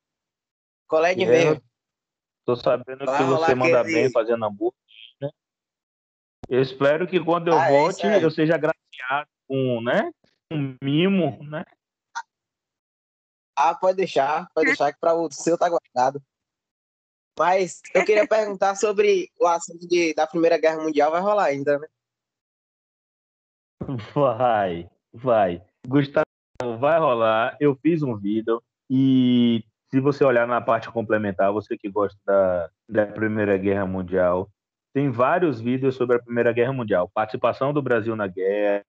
[0.87, 1.61] Colega É, mesmo.
[2.45, 4.79] Tô sabendo Vai que você manda bem fazendo hambúrguer.
[5.21, 5.29] Né?
[6.49, 8.23] Eu espero que quando eu Ah, é, volte é.
[8.23, 10.11] eu seja agraciado com, né?
[10.51, 11.63] Um mimo, né?
[13.55, 16.21] Ah, pode deixar, pode deixar que para o seu tá guardado.
[17.37, 21.79] Mas eu queria perguntar sobre o assunto de, da Primeira Guerra Mundial, vai rolar ainda,
[21.79, 21.87] né?
[24.13, 25.63] Vai, vai.
[25.87, 26.25] Gustavo,
[26.79, 27.57] vai rolar.
[27.59, 32.69] Eu fiz um vídeo e se você olhar na parte complementar, você que gosta da,
[32.89, 34.49] da Primeira Guerra Mundial,
[34.91, 37.11] tem vários vídeos sobre a Primeira Guerra Mundial.
[37.13, 38.83] Participação do Brasil na guerra,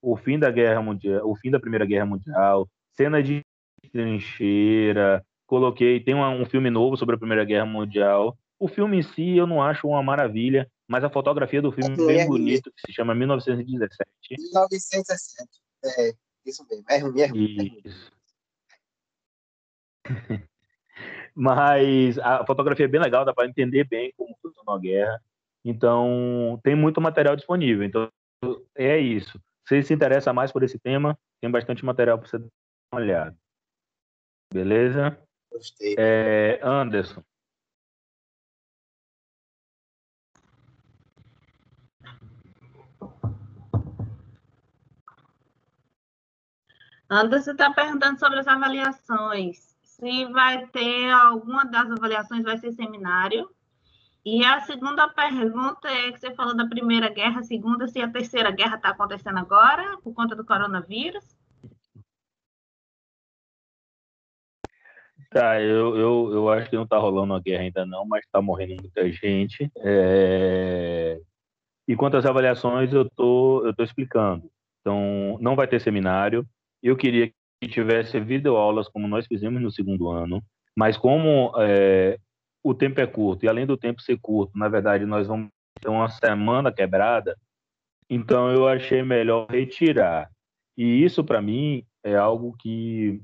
[0.00, 3.42] o fim da Guerra Mundial, o fim da Primeira Guerra Mundial, cena de
[3.90, 5.20] trincheira.
[5.48, 8.38] Coloquei, tem um, um filme novo sobre a Primeira Guerra Mundial.
[8.56, 12.00] O filme em si eu não acho uma maravilha, mas a fotografia do filme é
[12.00, 13.98] É, bem é bonito, que se chama 1917.
[14.30, 15.48] 1917.
[15.84, 16.12] É,
[16.46, 16.84] isso mesmo.
[16.88, 17.56] É ruim, é ruim.
[17.56, 17.82] é ruim.
[21.34, 25.20] Mas a fotografia é bem legal, dá para entender bem como funcionou a guerra.
[25.64, 27.84] Então, tem muito material disponível.
[27.84, 28.10] Então,
[28.74, 29.38] é isso.
[29.66, 32.46] Se você se interessa mais por esse tema, tem bastante material para você dar
[32.92, 33.36] uma olhada.
[34.52, 35.18] Beleza?
[35.50, 35.96] Gostei.
[35.98, 37.22] É, Anderson,
[47.08, 49.73] Anderson está perguntando sobre as avaliações.
[50.04, 53.48] Se vai ter alguma das avaliações, vai ser seminário.
[54.22, 58.10] E a segunda pergunta é que você falou da Primeira Guerra, a segunda, se a
[58.10, 61.24] Terceira Guerra está acontecendo agora, por conta do coronavírus.
[65.30, 68.42] Tá, eu, eu, eu acho que não tá rolando uma guerra ainda não, mas tá
[68.42, 69.72] morrendo muita gente.
[69.78, 71.18] É...
[71.88, 74.50] E quanto às avaliações, eu tô, eu tô explicando.
[74.82, 76.46] Então, não vai ter seminário.
[76.82, 80.42] Eu queria que tivesse videoaulas como nós fizemos no segundo ano,
[80.76, 82.18] mas como é,
[82.62, 85.48] o tempo é curto, e além do tempo ser curto, na verdade, nós vamos
[85.80, 87.36] ter uma semana quebrada,
[88.08, 90.30] então eu achei melhor retirar.
[90.76, 93.20] E isso, para mim, é algo que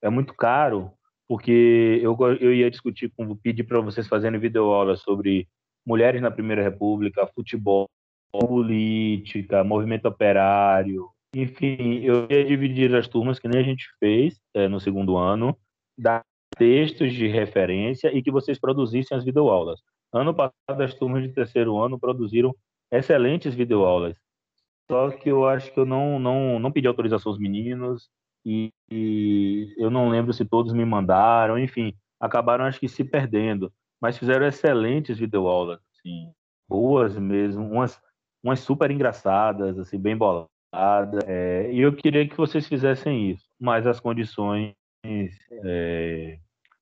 [0.00, 0.92] é muito caro,
[1.28, 5.48] porque eu, eu ia discutir, com, pedir para vocês fazerem videoaulas sobre
[5.86, 7.88] mulheres na Primeira República, futebol,
[8.30, 14.68] política, movimento operário, enfim, eu ia dividir as turmas que nem a gente fez eh,
[14.68, 15.56] no segundo ano,
[15.96, 16.22] dar
[16.56, 19.80] textos de referência e que vocês produzissem as videoaulas.
[20.12, 22.54] Ano passado, as turmas de terceiro ano produziram
[22.90, 24.14] excelentes videoaulas.
[24.90, 28.10] Só que eu acho que eu não, não, não pedi autorização aos meninos
[28.44, 33.72] e, e eu não lembro se todos me mandaram, enfim, acabaram acho que se perdendo,
[34.00, 36.30] mas fizeram excelentes videoaulas, assim,
[36.68, 37.98] boas mesmo, umas,
[38.42, 40.51] umas super engraçadas, assim, bem boladas.
[41.26, 44.74] É, e eu queria que vocês fizessem isso, mas as condições
[45.64, 46.38] é,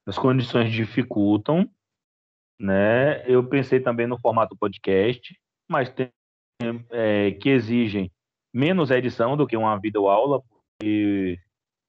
[0.07, 1.69] as condições dificultam,
[2.61, 3.25] né?
[3.31, 6.11] Eu pensei também no formato podcast, mas tem
[6.91, 8.11] é, que exigem
[8.53, 11.39] menos edição do que uma videoaula, porque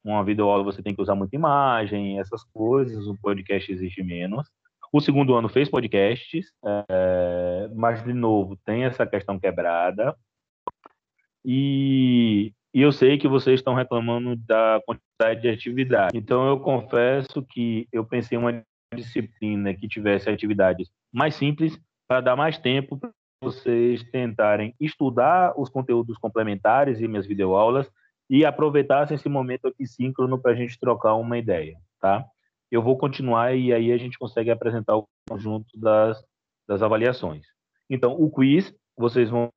[0.03, 4.47] uma videoaula você tem que usar muita imagem, essas coisas, o podcast exige menos.
[4.93, 10.15] O segundo ano fez podcasts, é, mas, de novo, tem essa questão quebrada.
[11.43, 16.17] E, e eu sei que vocês estão reclamando da quantidade de atividade.
[16.17, 18.63] Então, eu confesso que eu pensei uma
[18.95, 23.09] disciplina que tivesse atividades mais simples para dar mais tempo para
[23.41, 27.89] vocês tentarem estudar os conteúdos complementares e minhas videoaulas
[28.29, 32.23] e aproveitassem esse momento aqui síncrono para a gente trocar uma ideia, tá?
[32.69, 36.23] Eu vou continuar e aí a gente consegue apresentar o conjunto das,
[36.67, 37.45] das avaliações.
[37.89, 39.49] Então, o quiz, vocês vão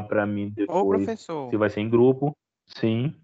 [0.00, 2.36] para mim Ô, depois professor, se vai ser em grupo.
[2.66, 3.14] Sim.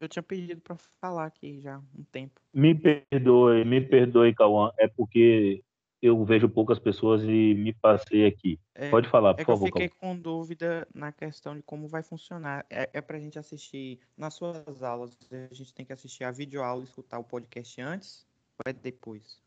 [0.00, 2.40] eu tinha pedido pra falar aqui já um tempo.
[2.52, 4.70] Me perdoe, me perdoe, Cauã.
[4.78, 5.62] É porque
[6.00, 8.60] eu vejo poucas pessoas e me passei aqui.
[8.74, 10.14] É, Pode falar, por é que eu favor, fiquei Cauã.
[10.14, 12.66] com dúvida na questão de como vai funcionar.
[12.68, 15.16] É, é pra gente assistir nas suas aulas,
[15.50, 18.26] a gente tem que assistir a videoaula e escutar o podcast antes
[18.58, 19.40] ou é depois?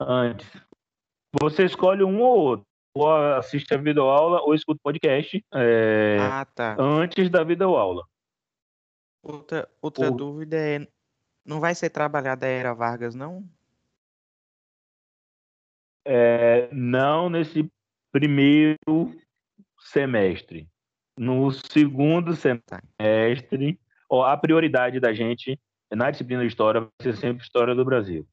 [0.00, 0.48] Antes.
[1.40, 2.66] Você escolhe um ou outro.
[2.94, 6.76] Ou assiste a videoaula ou escuta o podcast é, Ah, tá.
[6.78, 8.04] antes da videoaula.
[9.22, 10.86] Outra, outra O- dúvida é,
[11.44, 13.48] não vai ser trabalhada a Era Vargas, não?
[16.04, 17.70] É, não nesse
[18.10, 18.76] primeiro
[19.78, 20.68] semestre.
[21.16, 23.78] No segundo semestre,
[24.10, 25.58] ó, a prioridade da gente
[25.90, 28.26] na disciplina de história vai ser sempre história do Brasil.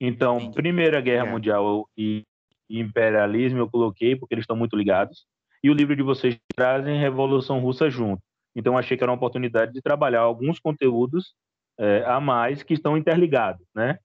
[0.00, 0.50] Então.
[0.52, 1.32] Primeira Guerra Obrigado.
[1.34, 2.24] Mundial e
[2.78, 5.26] imperialismo eu coloquei porque eles estão muito ligados.
[5.62, 8.22] e o livro de vocês trazem Revolução Russa junto.
[8.54, 11.34] Então, achei que era uma oportunidade de trabalhar alguns conteúdos
[11.78, 13.98] é, a mais que estão interligados, né?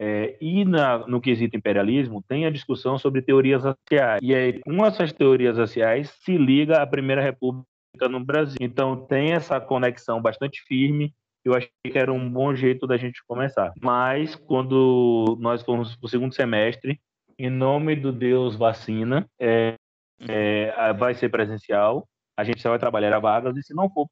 [0.00, 4.20] É, e na, no quesito imperialismo, tem a discussão sobre teorias raciais.
[4.22, 7.64] E aí, com essas teorias raciais, se liga a Primeira República
[8.10, 8.58] no Brasil.
[8.60, 11.14] Então, tem essa conexão bastante firme.
[11.44, 13.72] Eu achei que era um bom jeito da gente começar.
[13.80, 17.00] Mas, quando nós formos para o segundo semestre,
[17.38, 19.76] em nome do Deus vacina, é,
[20.20, 22.06] é, vai ser presencial.
[22.36, 24.08] A gente só vai trabalhar a vagas, e se não for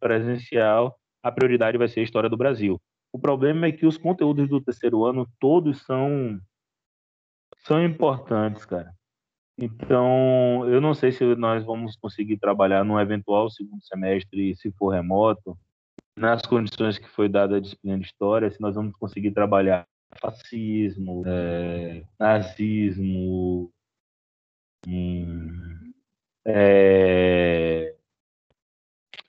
[0.00, 2.80] presencial, a prioridade vai ser a história do Brasil.
[3.12, 6.40] O problema é que os conteúdos do terceiro ano todos são
[7.58, 8.92] são importantes, cara.
[9.58, 14.90] Então, eu não sei se nós vamos conseguir trabalhar no eventual segundo semestre, se for
[14.90, 15.56] remoto,
[16.16, 19.86] nas condições que foi dada a disciplina de história, se nós vamos conseguir trabalhar
[20.20, 23.70] fascismo, é, nazismo,
[24.86, 25.92] hum,
[26.44, 27.94] é,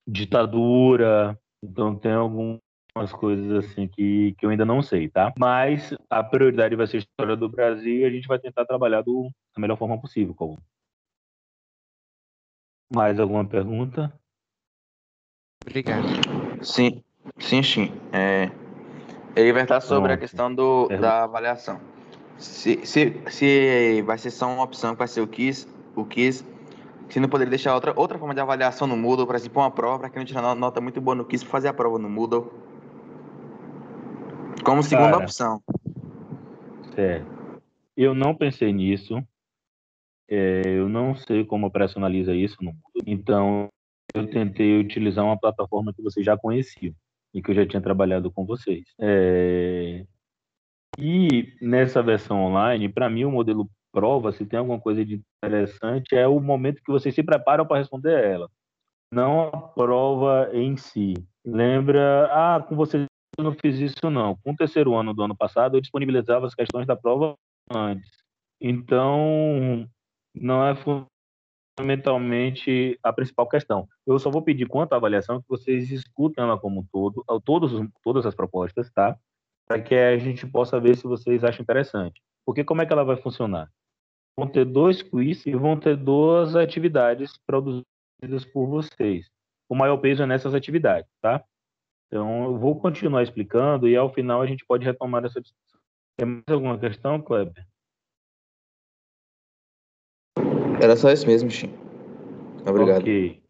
[0.08, 1.38] ditadura.
[1.64, 2.60] Então, tem algum
[2.98, 5.32] umas coisas assim que, que eu ainda não sei, tá?
[5.38, 9.02] Mas a prioridade vai ser a história do Brasil e a gente vai tentar trabalhar
[9.02, 10.58] do, da melhor forma possível, como.
[12.94, 14.12] Mais alguma pergunta?
[15.66, 16.08] Obrigado.
[16.64, 17.04] Sim,
[17.40, 17.92] sim, sim.
[18.14, 18.50] É,
[19.38, 21.08] ele vai estar sobre a questão do, Pergunta.
[21.08, 21.80] da avaliação.
[22.40, 26.44] Se, se, se vai ser só uma opção que vai ser o KISS, o KISS,
[27.10, 30.00] se não poderia deixar outra, outra forma de avaliação no Moodle, por exemplo, uma prova,
[30.00, 32.10] para quem não tira no- nota muito boa no KISS, pra fazer a prova no
[32.10, 32.52] Moodle.
[34.64, 35.24] Como segunda Cara.
[35.24, 35.62] opção.
[36.96, 37.28] Certo.
[37.96, 39.24] Eu não pensei nisso.
[40.30, 42.82] É, eu não sei como personaliza isso no mundo.
[43.06, 43.70] Então,
[44.14, 46.94] eu tentei utilizar uma plataforma que vocês já conheciam
[47.34, 48.86] e que eu já tinha trabalhado com vocês.
[49.00, 50.06] É,
[50.98, 56.16] E nessa versão online, para mim, o modelo prova, se tem alguma coisa de interessante,
[56.16, 58.50] é o momento que vocês se preparam para responder ela.
[59.12, 61.14] Não a prova em si.
[61.46, 63.06] Lembra, ah, com vocês
[63.38, 64.36] eu não fiz isso não.
[64.38, 67.36] Com o terceiro ano do ano passado, eu disponibilizava as questões da prova
[67.72, 68.12] antes.
[68.60, 69.88] Então,
[70.36, 70.76] não é
[71.78, 73.88] fundamentalmente a principal questão.
[74.06, 77.72] Eu só vou pedir quanto à avaliação que vocês escutem ela como um todo, todos,
[77.72, 79.18] os- todas as propostas, tá?
[79.68, 82.22] Para que a gente possa ver se vocês acham interessante.
[82.46, 83.70] Porque como é que ela vai funcionar?
[84.36, 89.30] Vão ter dois quiz e vão ter duas atividades produzidas por vocês.
[89.70, 91.44] O maior peso é nessas atividades, tá?
[92.08, 95.80] Então, eu vou continuar explicando e ao final a gente pode retomar essa discussão.
[96.16, 97.68] Tem mais alguma questão, Kleber?
[100.82, 101.70] Era só isso mesmo, Shin.
[102.66, 103.02] Obrigado.
[103.02, 103.42] Ok.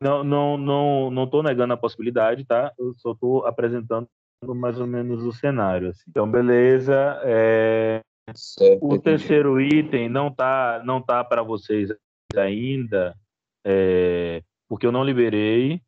[0.00, 2.72] Não, não, não, não estou negando a possibilidade, tá?
[2.78, 4.08] Eu só estou apresentando
[4.44, 5.90] mais ou menos o cenário.
[5.90, 6.04] assim.
[6.08, 7.20] Então, beleza.
[7.24, 8.00] É,
[8.34, 9.02] Certo, O entendi.
[9.02, 11.90] terceiro item não tá, não tá para vocês
[12.36, 13.16] ainda,
[13.64, 15.82] é, porque eu não liberei,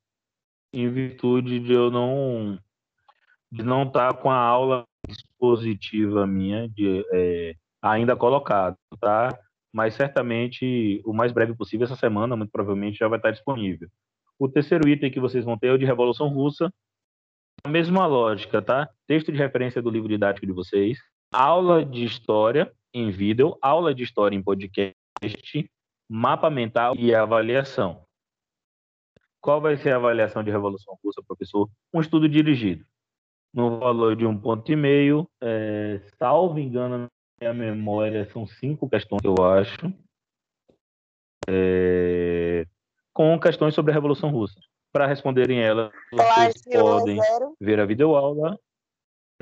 [0.73, 2.59] em virtude de eu não
[3.51, 9.29] de não estar com a aula expositiva minha de, é, ainda colocado, tá?
[9.73, 13.89] Mas certamente o mais breve possível essa semana, muito provavelmente já vai estar disponível.
[14.39, 16.73] O terceiro item que vocês vão ter é o de Revolução Russa,
[17.65, 18.91] a mesma lógica, tá?
[19.07, 20.99] Texto de referência do livro didático de vocês,
[21.33, 24.95] aula de história em vídeo, aula de história em podcast,
[26.09, 28.05] mapa mental e avaliação.
[29.41, 31.69] Qual vai ser a avaliação de Revolução Russa, professor?
[31.93, 32.85] Um estudo dirigido,
[33.53, 37.09] no valor de um ponto e meio, é, salvo engano,
[37.43, 39.93] minha memória, são cinco questões, eu acho,
[41.49, 42.65] é,
[43.13, 44.61] com questões sobre a Revolução Russa.
[44.93, 47.57] Para responderem elas, vocês Plágio podem é zero.
[47.59, 48.59] ver a videoaula.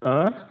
[0.03, 0.49] Hã?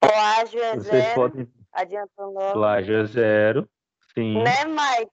[0.00, 1.14] Plágio é Vocês zero.
[1.14, 2.52] podem Adiantando logo.
[2.52, 3.68] Plágio é zero.
[4.14, 4.42] Sim.
[4.42, 5.10] Né, Mike?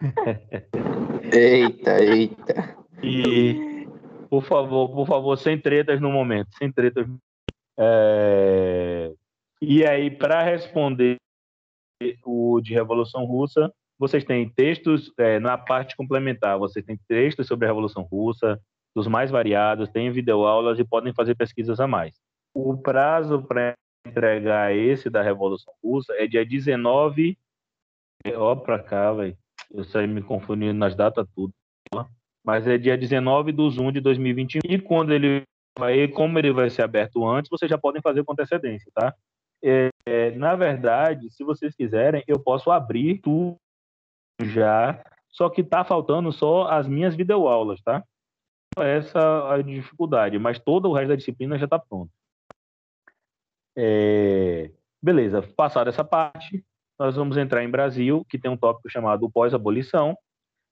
[1.34, 2.76] Eita, eita.
[3.02, 3.88] E,
[4.28, 6.54] por favor, por favor, sem tretas no momento.
[6.58, 7.06] Sem tretas.
[7.78, 9.12] É,
[9.60, 11.16] E aí, para responder
[12.24, 17.66] o de Revolução Russa, vocês têm textos, é, na parte complementar, vocês têm textos sobre
[17.66, 18.60] a Revolução Russa,
[18.94, 22.14] dos mais variados, tem videoaulas e podem fazer pesquisas a mais.
[22.54, 23.74] O prazo para
[24.06, 27.36] entregar esse da Revolução Russa é dia 19.
[28.36, 29.36] Ó, pra cá, velho.
[29.72, 31.52] Eu saí me confundindo nas datas tudo.
[32.44, 34.60] Mas é dia 19 de 1 de 2021.
[34.68, 35.42] E quando ele
[35.78, 39.14] vai, como ele vai ser aberto antes, vocês já podem fazer com antecedência, tá?
[39.62, 43.56] É, é, na verdade, se vocês quiserem, eu posso abrir tudo
[44.42, 48.04] já, só que tá faltando só as minhas videoaulas, tá?
[48.76, 52.10] Essa a dificuldade, mas todo o resto da disciplina já está pronto.
[53.76, 54.70] É,
[55.02, 56.64] beleza, passada essa parte,
[56.98, 60.16] nós vamos entrar em Brasil, que tem um tópico chamado pós-abolição,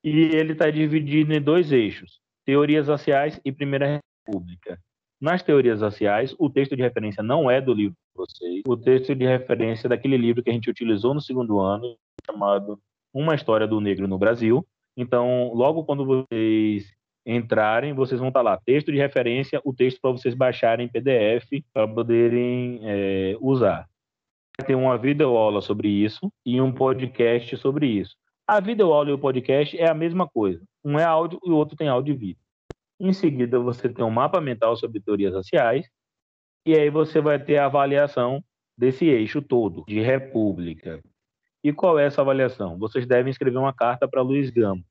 [0.04, 4.78] e ele está dividido em dois eixos: teorias raciais e Primeira República.
[5.22, 9.14] Nas teorias raciais, o texto de referência não é do livro de vocês, o texto
[9.14, 11.96] de referência é daquele livro que a gente utilizou no segundo ano,
[12.26, 12.76] chamado
[13.14, 14.66] Uma História do Negro no Brasil.
[14.96, 16.92] Então, logo quando vocês
[17.24, 21.62] entrarem, vocês vão estar lá, texto de referência, o texto para vocês baixarem em PDF
[21.72, 23.86] para poderem é, usar.
[24.66, 28.16] Tem uma videoaula sobre isso e um podcast sobre isso.
[28.44, 30.60] A videoaula e o podcast é a mesma coisa.
[30.84, 32.41] Um é áudio e o outro tem áudio e vídeo.
[33.02, 35.90] Em seguida, você tem um mapa mental sobre teorias raciais
[36.64, 38.40] e aí você vai ter a avaliação
[38.78, 41.02] desse eixo todo de república.
[41.64, 42.78] E qual é essa avaliação?
[42.78, 44.84] Vocês devem escrever uma carta para Luiz Gama.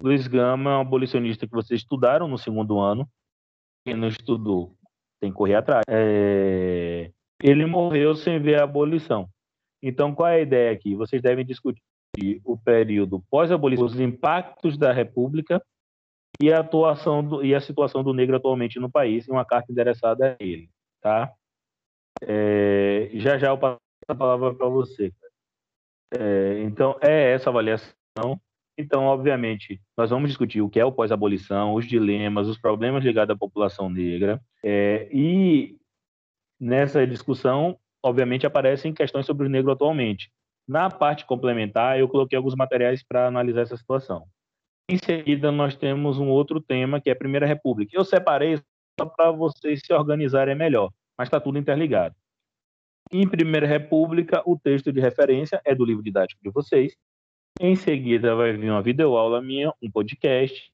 [0.00, 3.06] Luiz Gama é um abolicionista que vocês estudaram no segundo ano.
[3.84, 4.74] Quem não estudou
[5.20, 5.84] tem que correr atrás.
[5.90, 7.10] É...
[7.42, 9.28] Ele morreu sem ver a abolição.
[9.82, 10.94] Então, qual é a ideia aqui?
[10.94, 11.82] Vocês devem discutir
[12.42, 15.62] o período pós-abolição, os impactos da República
[16.40, 19.72] e a atuação do, e a situação do negro atualmente no país, em uma carta
[19.72, 20.70] endereçada a ele,
[21.00, 21.32] tá?
[22.22, 23.10] É...
[23.14, 23.78] já já eu passo
[24.08, 25.12] a palavra para você.
[26.16, 26.62] É...
[26.62, 28.40] então, é essa avaliação
[28.78, 33.34] então, obviamente, nós vamos discutir o que é o pós-abolição, os dilemas, os problemas ligados
[33.34, 34.40] à população negra.
[34.62, 35.76] É, e
[36.60, 40.30] nessa discussão, obviamente, aparecem questões sobre o negro atualmente.
[40.66, 44.28] Na parte complementar, eu coloquei alguns materiais para analisar essa situação.
[44.90, 47.94] Em seguida, nós temos um outro tema, que é a Primeira República.
[47.94, 48.56] Eu separei
[48.98, 52.14] só para vocês se organizarem melhor, mas está tudo interligado.
[53.12, 56.94] Em Primeira República, o texto de referência é do livro didático de vocês,
[57.60, 60.72] em seguida vai vir uma videoaula minha, um podcast,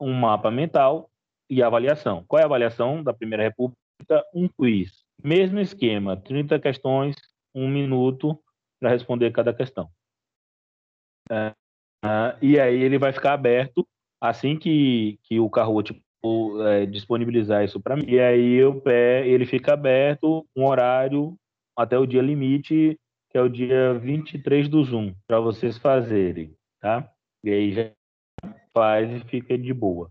[0.00, 1.10] um mapa mental
[1.50, 2.24] e avaliação.
[2.26, 3.76] Qual é a avaliação da Primeira República?
[4.34, 5.04] Um quiz.
[5.22, 7.16] Mesmo esquema, 30 questões,
[7.54, 8.42] um minuto
[8.80, 9.90] para responder cada questão.
[11.30, 11.52] É,
[12.04, 13.86] é, e aí ele vai ficar aberto
[14.20, 18.04] assim que, que o Kahoot tipo, é, disponibilizar isso para mim.
[18.06, 18.82] E aí eu,
[19.24, 21.36] ele fica aberto um horário
[21.76, 22.98] até o dia limite
[23.36, 27.06] que é o dia 23 do Zoom, para vocês fazerem, tá?
[27.44, 27.92] E aí já
[28.72, 30.10] faz e fica de boa.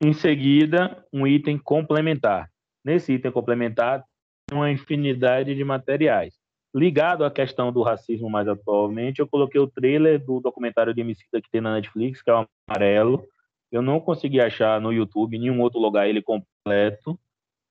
[0.00, 2.48] Em seguida, um item complementar.
[2.84, 4.04] Nesse item complementar,
[4.52, 6.37] uma infinidade de materiais.
[6.78, 11.42] Ligado à questão do racismo mais atualmente, eu coloquei o trailer do documentário de Emicida
[11.42, 13.26] que tem na Netflix, que é o Amarelo.
[13.72, 17.18] Eu não consegui achar no YouTube, em nenhum outro lugar ele completo,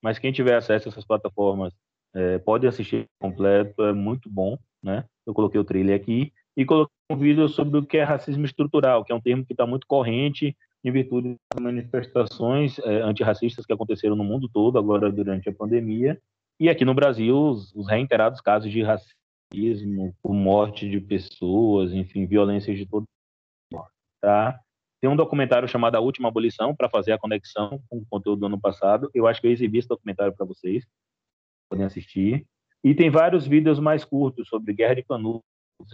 [0.03, 1.73] mas quem tiver acesso a essas plataformas
[2.13, 5.05] é, pode assistir completo, é muito bom, né?
[5.25, 9.05] Eu coloquei o trailer aqui e coloquei um vídeo sobre o que é racismo estrutural,
[9.05, 10.53] que é um termo que está muito corrente
[10.83, 16.19] em virtude das manifestações é, antirracistas que aconteceram no mundo todo agora durante a pandemia
[16.59, 22.77] e aqui no Brasil os, os reiterados casos de racismo, morte de pessoas, enfim, violências
[22.77, 23.05] de todo
[23.71, 23.85] tipo,
[24.21, 24.59] tá?
[24.99, 28.45] Tem um documentário chamado A Última Abolição para fazer a conexão com o conteúdo do
[28.47, 29.09] ano passado.
[29.13, 30.85] Eu acho que eu exibi esse documentário para vocês
[31.69, 32.45] podem assistir.
[32.83, 35.43] E tem vários vídeos mais curtos sobre guerra de canudos,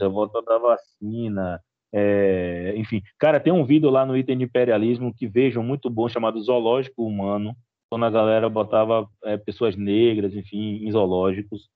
[0.01, 1.59] a volta da vacina,
[1.91, 3.01] é, enfim.
[3.17, 7.05] Cara, tem um vídeo lá no item de imperialismo que vejam muito bom, chamado Zoológico
[7.05, 7.55] Humano,
[7.93, 11.69] quando a galera botava é, pessoas negras, enfim, em zoológicos.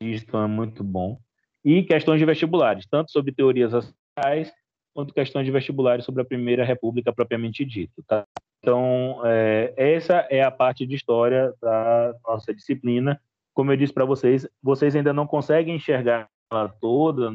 [0.00, 1.18] Isso é muito bom.
[1.64, 4.52] E questões de vestibulares, tanto sobre teorias raciais,
[4.94, 8.00] quanto questões de vestibulares sobre a Primeira República propriamente dita.
[8.06, 8.24] Tá?
[8.62, 13.20] Então, é, essa é a parte de história da nossa disciplina
[13.54, 17.32] como eu disse para vocês, vocês ainda não conseguem enxergar ela toda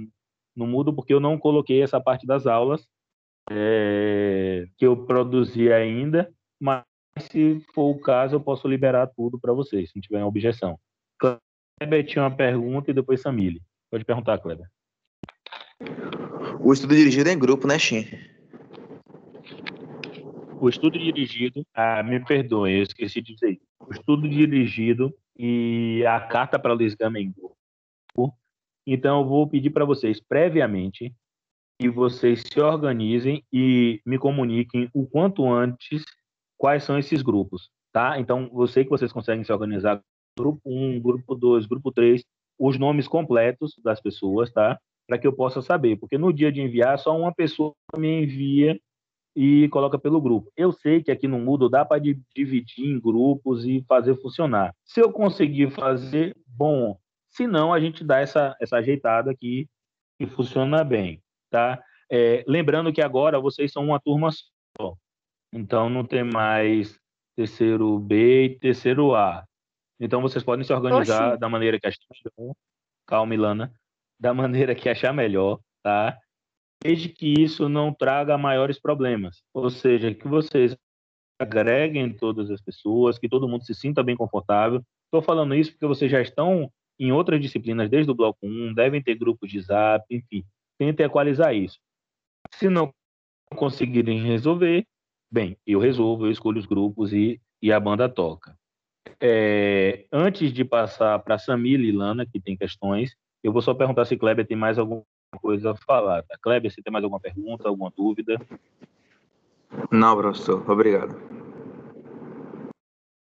[0.54, 2.86] no mudo porque eu não coloquei essa parte das aulas
[3.50, 6.30] é, que eu produzi ainda,
[6.60, 6.84] mas
[7.18, 10.80] se for o caso eu posso liberar tudo para vocês, se não tiver objeção.
[11.18, 13.62] Kleber tinha uma pergunta e depois Samile.
[13.90, 14.68] Pode perguntar, Kleber.
[16.62, 18.06] O estudo dirigido é em grupo, né, Shin?
[20.62, 23.60] O estudo dirigido, ah, me perdoe, eu esqueci de dizer.
[23.80, 28.38] O estudo dirigido e a carta para Luiz Gama em grupo.
[28.86, 31.14] Então, eu vou pedir para vocês previamente
[31.80, 36.04] que vocês se organizem e me comuniquem o quanto antes
[36.60, 38.20] quais são esses grupos, tá?
[38.20, 40.02] Então, eu sei que vocês conseguem se organizar
[40.38, 42.22] grupo 1, grupo 2, grupo 3,
[42.60, 44.78] os nomes completos das pessoas, tá?
[45.08, 48.78] Para que eu possa saber, porque no dia de enviar, só uma pessoa me envia
[49.36, 50.52] e coloca pelo grupo.
[50.58, 52.02] Eu sei que aqui no Moodle dá para
[52.36, 54.76] dividir em grupos e fazer funcionar.
[54.84, 56.98] Se eu conseguir fazer, bom.
[57.30, 59.68] Se não, a gente dá essa, essa ajeitada aqui
[60.20, 61.82] e funciona bem, tá?
[62.12, 64.96] É, lembrando que agora vocês são uma turma só.
[65.54, 67.00] Então não tem mais
[67.36, 69.46] terceiro B e terceiro A.
[70.00, 71.40] Então vocês podem se organizar Oxi.
[71.40, 72.06] da maneira que a gente
[73.08, 73.74] Calma, Ilana.
[74.20, 76.18] da maneira que achar melhor, tá?
[76.82, 79.42] Desde que isso não traga maiores problemas.
[79.54, 80.78] Ou seja, que vocês
[81.40, 84.84] agreguem todas as pessoas, que todo mundo se sinta bem confortável.
[85.06, 89.02] Estou falando isso porque vocês já estão em outras disciplinas desde o bloco 1, devem
[89.02, 90.44] ter grupos de zap, enfim.
[90.78, 91.80] Tentem equalizar isso.
[92.54, 92.94] Se não
[93.56, 94.86] conseguirem resolver,
[95.32, 98.58] bem, eu resolvo, eu escolho os grupos e, e a banda toca.
[99.22, 104.06] É, antes de passar para Samila e Lana, que tem questões, eu vou só perguntar
[104.06, 105.04] se Kleber tem mais alguma
[105.42, 106.24] coisa a falar.
[106.24, 106.38] Tá?
[106.42, 108.38] Kleber, você tem mais alguma pergunta, alguma dúvida?
[109.92, 110.70] Não, professor.
[110.70, 111.16] Obrigado.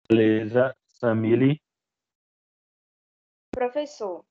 [0.07, 0.75] Beleza.
[0.99, 1.61] Samile?
[3.51, 4.25] Professor,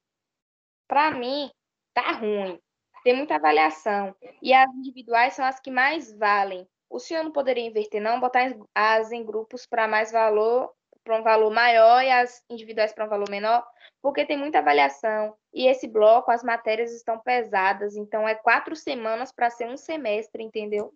[0.87, 1.51] para mim,
[1.95, 2.61] tá ruim.
[3.03, 4.15] Tem muita avaliação.
[4.43, 6.67] E as individuais são as que mais valem.
[6.91, 8.19] O senhor não poderia inverter, não?
[8.19, 10.73] Botar as em grupos para mais valor,
[11.05, 13.67] para um valor maior e as individuais para um valor menor?
[14.01, 15.37] Porque tem muita avaliação.
[15.53, 17.97] E esse bloco, as matérias estão pesadas.
[17.97, 20.95] Então, é quatro semanas para ser um semestre, entendeu?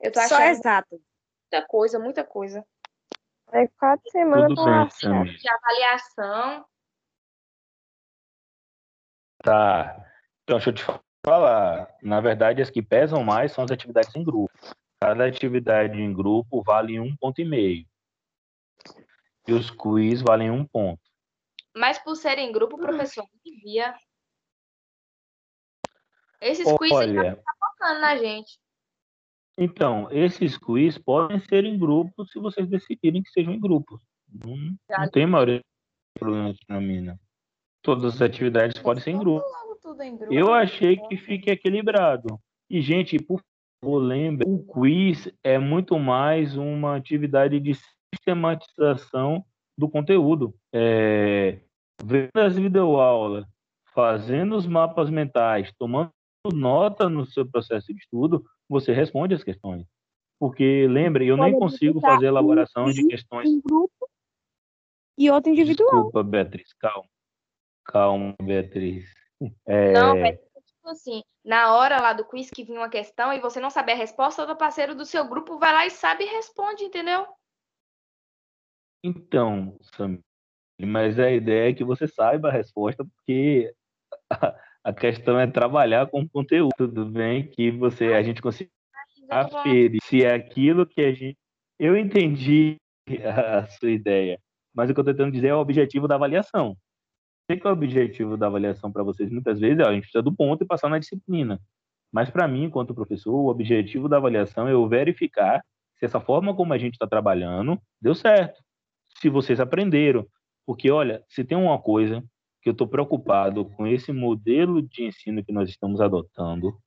[0.00, 1.02] Eu tô Só achando exato.
[1.50, 2.64] muita coisa, muita coisa.
[3.52, 5.38] É quatro semanas Tudo pra bem, Samile.
[5.38, 6.66] De avaliação.
[9.42, 10.06] Tá.
[10.42, 10.84] Então, deixa eu te
[11.24, 11.94] falar.
[12.02, 14.52] Na verdade, as que pesam mais são as atividades em grupo.
[15.00, 17.86] Cada atividade em grupo vale um ponto e meio.
[19.46, 21.00] E os quiz valem um ponto.
[21.74, 23.94] Mas por ser em grupo, professor não devia.
[26.40, 28.58] Esses quiz Olha, tá focando na gente.
[29.56, 34.00] então, esses quiz podem ser em grupo se vocês decidirem que sejam em grupos.
[34.28, 35.60] Não, não tem maior
[36.18, 37.18] problema na mina.
[37.82, 39.46] Todas as atividades podem ser grupo.
[40.02, 40.32] Em grupo.
[40.32, 42.38] Eu achei que fique equilibrado.
[42.68, 43.42] E, gente, por
[43.80, 47.74] favor, lembre, o quiz é muito mais uma atividade de
[48.14, 49.44] sistematização
[49.76, 50.54] do conteúdo.
[50.72, 51.60] É,
[52.02, 53.46] vendo as videoaulas,
[53.94, 56.10] fazendo os mapas mentais, tomando
[56.52, 59.86] nota no seu processo de estudo, você responde as questões.
[60.38, 63.48] Porque, lembre, eu nem consigo botar fazer elaboração de questões.
[63.48, 64.08] em grupo
[65.18, 65.90] e outro individual.
[65.90, 67.08] Desculpa, Beatriz, calma.
[67.84, 69.04] Calma, Beatriz.
[69.66, 70.47] É, Não, tipo
[70.90, 73.96] assim, na hora lá do quiz que vinha uma questão e você não sabe a
[73.96, 77.26] resposta, o parceiro do seu grupo vai lá e sabe e responde, entendeu?
[79.02, 80.20] Então, Samir,
[80.80, 83.72] mas a ideia é que você saiba a resposta, porque
[84.30, 86.72] a, a questão é trabalhar com o conteúdo.
[86.76, 88.70] Tudo bem que você a gente consiga
[89.28, 91.38] falando- aferir se é aquilo que a gente.
[91.78, 92.76] Eu entendi
[93.24, 94.40] a, a sua ideia,
[94.74, 96.76] mas o que eu estou tentando dizer é o objetivo da avaliação.
[97.50, 100.34] Sei que o objetivo da avaliação para vocês muitas vezes é a gente precisa do
[100.34, 101.58] ponto e passar na disciplina.
[102.12, 105.64] Mas para mim, enquanto professor, o objetivo da avaliação é eu verificar
[105.96, 108.62] se essa forma como a gente está trabalhando deu certo.
[109.18, 110.26] Se vocês aprenderam.
[110.66, 112.22] Porque, olha, se tem uma coisa
[112.60, 116.78] que eu estou preocupado com esse modelo de ensino que nós estamos adotando,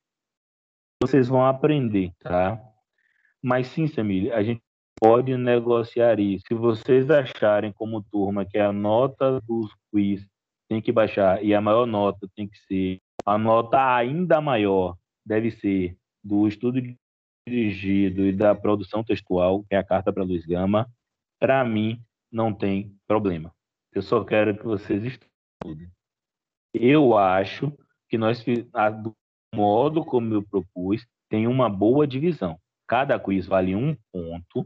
[1.01, 2.61] vocês vão aprender, tá?
[3.41, 4.61] Mas sim, Samir, a gente
[4.99, 6.45] pode negociar isso.
[6.47, 10.23] Se vocês acharem como turma que a nota dos quiz
[10.71, 14.95] tem que baixar e a maior nota tem que ser a nota ainda maior
[15.25, 16.81] deve ser do estudo
[17.45, 20.89] dirigido e da produção textual, que é a carta para Luiz Gama,
[21.37, 22.01] para mim
[22.31, 23.53] não tem problema.
[23.91, 25.91] Eu só quero que vocês estudem.
[26.73, 28.41] Eu acho que nós,
[29.03, 29.13] do
[29.53, 32.57] modo como eu propus, tem uma boa divisão.
[32.87, 34.65] Cada quiz vale um ponto,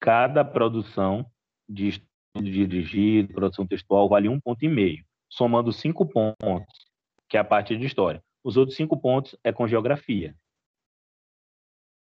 [0.00, 1.30] cada produção
[1.68, 6.86] de estudo dirigido, produção textual, vale um ponto e meio, somando cinco pontos,
[7.28, 8.22] que é a parte de história.
[8.42, 10.34] Os outros cinco pontos é com geografia.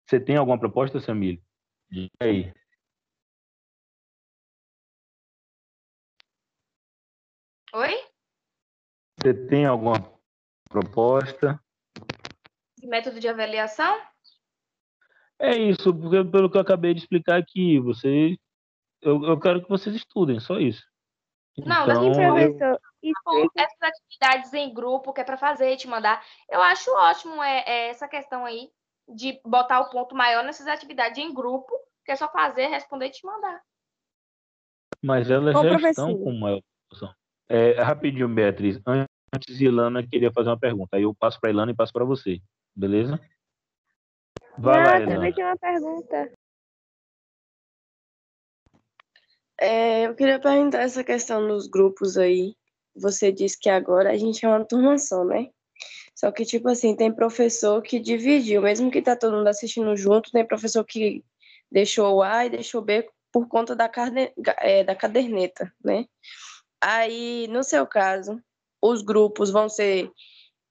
[0.06, 1.40] Você tem alguma proposta, Samir?
[1.90, 2.52] Diga aí.
[7.72, 7.94] Oi?
[9.16, 9.94] Você tem alguma
[10.68, 11.62] proposta?
[12.76, 14.00] Esse método de avaliação?
[15.38, 18.36] É isso, porque pelo que eu acabei de explicar aqui, vocês,
[19.02, 20.84] eu, eu quero que vocês estudem, só isso.
[21.58, 25.72] Não, mas então, E, eu- professor, explica Essas atividades em grupo que é para fazer
[25.72, 28.70] e te mandar, eu acho ótimo é, é essa questão aí
[29.08, 31.72] de botar o ponto maior nessas atividades em grupo,
[32.04, 33.60] que é só fazer, responder e te mandar.
[35.02, 36.10] mas elas Ô, já professor.
[36.10, 37.14] estão com maior produção.
[37.48, 38.78] É, rapidinho, Beatriz.
[38.86, 40.96] Antes, Ilana queria fazer uma pergunta.
[40.96, 42.40] Aí eu passo para Ilana e passo para você.
[42.76, 43.18] Beleza?
[44.58, 45.14] Vai lá, Não, Ilana.
[45.14, 46.32] também tinha uma pergunta.
[49.60, 52.56] É, eu queria perguntar essa questão dos grupos aí.
[52.96, 55.50] Você disse que agora a gente é uma turma só, né?
[56.14, 60.30] Só que, tipo assim, tem professor que dividiu, mesmo que tá todo mundo assistindo junto,
[60.30, 61.22] tem professor que
[61.70, 66.06] deixou o A e deixou o B por conta da, carne, é, da caderneta, né?
[66.80, 68.42] Aí, no seu caso,
[68.82, 70.10] os grupos vão ser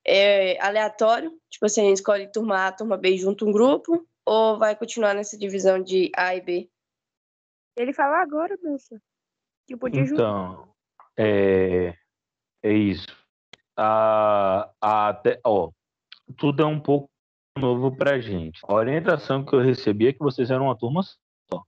[0.06, 1.32] é, aleatório?
[1.50, 4.04] Tipo assim, escolhe turma A, turma B junto um grupo?
[4.26, 6.70] Ou vai continuar nessa divisão de A e B?
[7.80, 9.02] Ele falou agora, Dulce.
[9.66, 10.24] Que podia juntar.
[10.24, 10.76] Então,
[11.18, 11.96] é,
[12.62, 13.08] é isso.
[13.78, 15.72] A, a, até, ó,
[16.38, 17.10] tudo é um pouco
[17.58, 18.60] novo pra gente.
[18.68, 21.64] A orientação que eu recebi é que vocês eram uma turma só.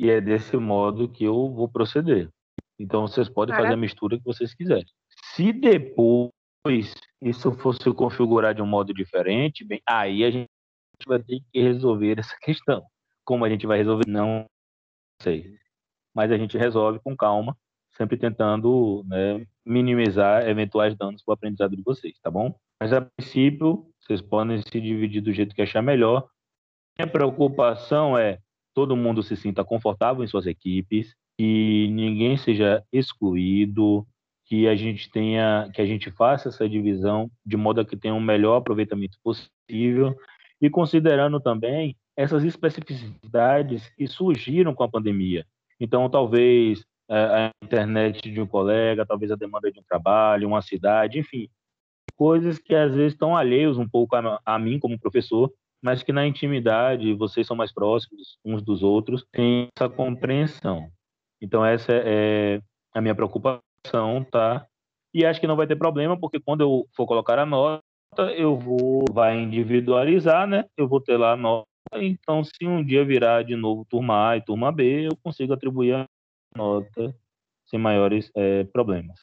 [0.00, 2.30] E é desse modo que eu vou proceder.
[2.78, 4.86] Então vocês podem fazer a mistura que vocês quiserem.
[5.34, 10.48] Se depois isso fosse configurar de um modo diferente, bem, aí a gente
[11.04, 12.86] vai ter que resolver essa questão.
[13.24, 14.46] Como a gente vai resolver, não
[15.20, 15.54] sei.
[16.14, 17.56] Mas a gente resolve com calma,
[17.96, 22.54] sempre tentando né, minimizar eventuais danos para o aprendizado de vocês, tá bom?
[22.80, 26.28] Mas a princípio, vocês podem se dividir do jeito que achar melhor.
[26.98, 28.38] Minha preocupação é
[28.74, 34.06] todo mundo se sinta confortável em suas equipes, que ninguém seja excluído,
[34.44, 38.14] que a gente tenha, que a gente faça essa divisão de modo a que tenha
[38.14, 40.16] um melhor aproveitamento possível
[40.60, 45.46] e considerando também essas especificidades que surgiram com a pandemia.
[45.80, 50.62] Então, talvez é, a internet de um colega, talvez a demanda de um trabalho, uma
[50.62, 51.48] cidade, enfim,
[52.16, 55.52] coisas que às vezes estão alheios um pouco a, mim como professor,
[55.82, 60.88] mas que na intimidade vocês são mais próximos uns dos outros, tem essa compreensão.
[61.40, 62.60] Então essa é
[62.94, 64.66] a minha preocupação, tá?
[65.12, 67.82] E acho que não vai ter problema, porque quando eu for colocar a nota,
[68.36, 70.64] eu vou vai individualizar, né?
[70.76, 71.66] Eu vou ter lá a nota.
[71.94, 75.94] Então, se um dia virar de novo turma A e turma B, eu consigo atribuir
[75.94, 76.08] a
[76.56, 77.14] nota
[77.66, 79.20] sem maiores é, problemas.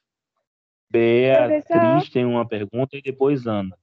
[0.90, 3.78] Beatriz tem uma pergunta e depois Ana.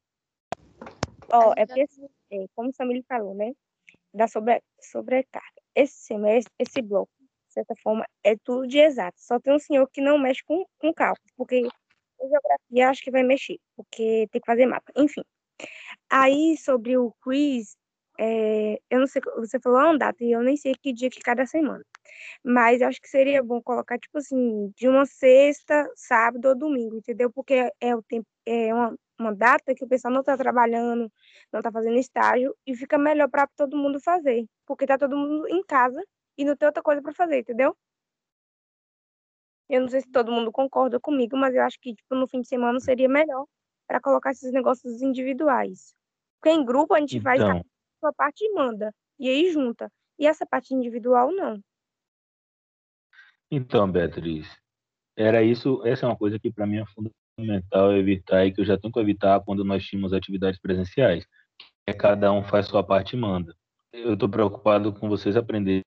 [1.31, 1.87] Ó, é porque,
[2.31, 3.53] é, como o Samir falou, né?
[4.13, 5.63] Da sobre, sobrecarga.
[5.75, 9.21] Esse semestre, esse bloco, de certa forma, é tudo de exato.
[9.21, 11.69] Só tem um senhor que não mexe com, com cálculo, porque
[12.21, 14.93] geografia acho que vai mexer, porque tem que fazer mapa.
[14.97, 15.23] Enfim.
[16.11, 17.77] Aí, sobre o quiz,
[18.19, 21.21] é, eu não sei, você falou uma data e eu nem sei que dia que
[21.21, 21.85] cada semana.
[22.45, 27.31] Mas acho que seria bom colocar, tipo assim, de uma sexta, sábado ou domingo, entendeu?
[27.33, 31.11] Porque é o tempo, é uma, uma data que o pessoal não está trabalhando,
[31.53, 34.47] não está fazendo estágio, e fica melhor para todo mundo fazer.
[34.67, 36.03] Porque tá todo mundo em casa
[36.39, 37.77] e não tem outra coisa para fazer, entendeu?
[39.69, 42.41] Eu não sei se todo mundo concorda comigo, mas eu acho que tipo, no fim
[42.41, 43.47] de semana seria melhor
[43.87, 45.95] para colocar esses negócios individuais.
[46.41, 47.65] Porque em grupo a gente Então,
[47.99, 48.93] sua parte e manda.
[49.19, 49.91] E aí junta.
[50.19, 51.61] E essa parte individual, não.
[53.51, 54.49] então, Beatriz,
[55.17, 58.65] era isso, essa é uma coisa que para mim é fundamental evitar e que eu
[58.65, 61.27] já tento evitar quando nós tínhamos atividades presenciais,
[61.87, 63.55] é cada um faz sua parte e manda.
[63.93, 65.83] Eu estou preocupado com vocês aprenderem,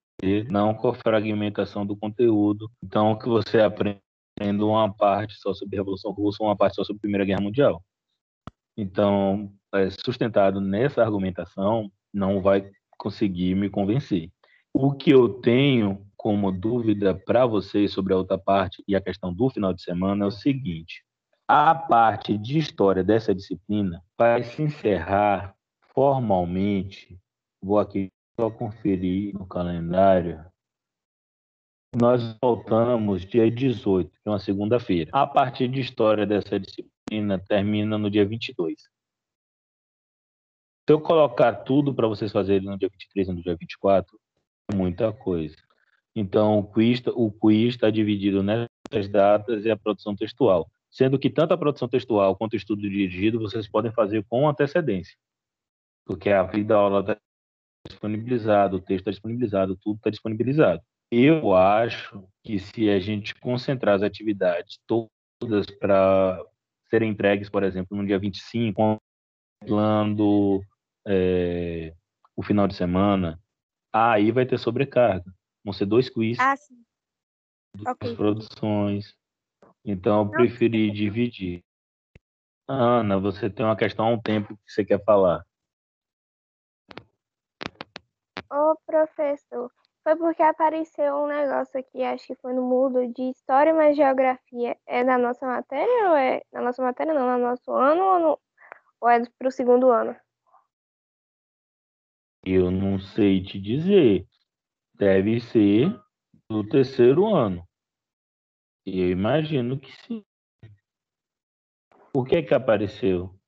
[0.50, 2.70] não com a fragmentação do conteúdo.
[2.84, 4.00] Então, que você aprenda
[4.40, 7.84] uma parte só sobre a Revolução Russa, uma parte só sobre a Primeira Guerra Mundial.
[8.78, 14.30] Então, é, sustentado nessa argumentação, não vai conseguir me convencer.
[14.74, 19.34] O que eu tenho como dúvida para vocês sobre a outra parte e a questão
[19.34, 21.04] do final de semana é o seguinte:
[21.48, 25.56] a parte de história dessa disciplina vai se encerrar
[25.94, 27.18] formalmente.
[27.62, 30.46] Vou aqui só conferir no calendário.
[32.00, 35.10] Nós voltamos dia 18, que é uma segunda-feira.
[35.12, 38.76] A parte de história dessa disciplina termina no dia 22.
[40.90, 44.20] Se eu colocar tudo para vocês fazerem no dia 23 e no dia 24,
[44.72, 45.56] é muita coisa.
[46.16, 50.68] Então, o quiz o quiz está dividido nessas datas e a produção textual.
[50.90, 55.16] Sendo que tanto a produção textual quanto o estudo dirigido vocês podem fazer com antecedência.
[56.08, 57.18] Porque a vida da aula está
[57.88, 60.82] disponibilizado, o texto está disponibilizado, tudo está disponibilizado.
[61.12, 66.44] Eu acho que se a gente concentrar as atividades todas para
[66.90, 68.98] serem entregues, por exemplo, no dia 25,
[69.60, 70.64] contemplando
[71.12, 71.96] é,
[72.36, 73.42] o final de semana,
[73.92, 75.26] aí vai ter sobrecarga.
[75.66, 76.86] Vão ser dois quiz, Ah, sim.
[77.76, 78.16] duas Ok.
[78.16, 79.18] produções.
[79.84, 81.64] Então, eu preferi dividir.
[82.68, 85.44] Ana, você tem uma questão há um tempo que você quer falar.
[88.52, 89.72] Ô, professor,
[90.04, 94.78] foi porque apareceu um negócio aqui, acho que foi no Moodle, de História mais Geografia.
[94.86, 96.44] É da nossa matéria ou é...
[96.52, 98.40] Na nossa matéria não, no nosso ano ou, no...
[99.02, 100.16] ou é pro segundo ano?
[102.52, 104.28] Eu não sei te dizer.
[104.96, 105.96] Deve ser
[106.50, 107.64] do terceiro ano.
[108.84, 110.26] Eu imagino que sim.
[112.12, 113.40] O que é que apareceu?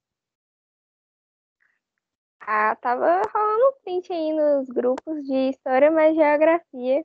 [2.41, 7.03] Ah, tava rolando print aí nos grupos de História mais Geografia.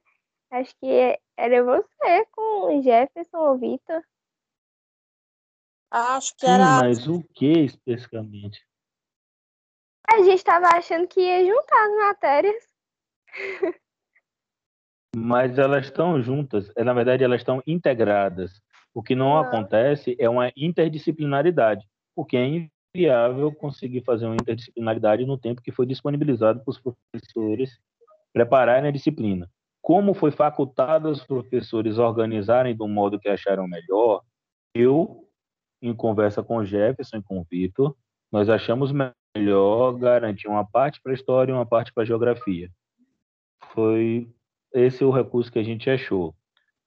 [0.50, 4.02] Acho que era você com o Jefferson ou Vitor.
[5.90, 6.76] Acho que Sim, era.
[6.82, 8.60] mas o que especificamente?
[10.08, 12.68] A gente tava achando que ia juntar as matérias.
[15.16, 18.60] Mas elas estão juntas, é, na verdade elas estão integradas.
[18.94, 19.42] O que não Ah.
[19.42, 25.86] acontece é uma interdisciplinaridade, porque é inviável conseguir fazer uma interdisciplinaridade no tempo que foi
[25.86, 27.78] disponibilizado para os professores
[28.32, 29.50] prepararem a disciplina.
[29.82, 34.22] Como foi facultado aos professores organizarem do modo que acharam melhor,
[34.74, 35.28] eu,
[35.80, 37.94] em conversa com o Jefferson e com o Vitor,
[38.32, 38.92] nós achamos
[39.36, 42.70] melhor garantir uma parte para história e uma parte para geografia.
[43.72, 44.28] Foi
[44.72, 46.34] esse o recurso que a gente achou.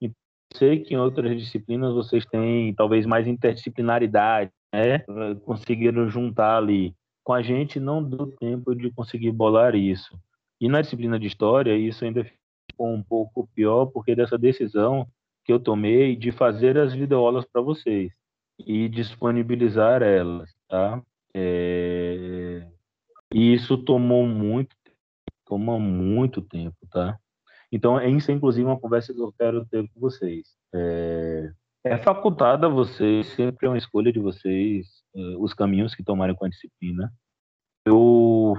[0.01, 0.11] E
[0.53, 4.99] sei que em outras disciplinas vocês têm talvez mais interdisciplinaridade, né?
[5.45, 6.95] Conseguiram juntar ali.
[7.23, 10.17] Com a gente não deu tempo de conseguir bolar isso.
[10.59, 12.25] E na disciplina de história isso ainda
[12.69, 15.07] ficou um pouco pior porque dessa decisão
[15.43, 18.11] que eu tomei de fazer as videoaulas para vocês
[18.59, 21.01] e disponibilizar elas, tá?
[21.33, 21.88] É...
[23.33, 24.75] E isso tomou muito,
[25.45, 27.17] toma muito tempo, tá?
[27.71, 30.55] Então, isso é inclusive uma conversa que eu quero ter com vocês.
[30.73, 31.51] É,
[31.83, 36.35] é facultada a vocês, sempre é uma escolha de vocês, eh, os caminhos que tomarem
[36.35, 37.13] com a disciplina.
[37.85, 38.55] Eu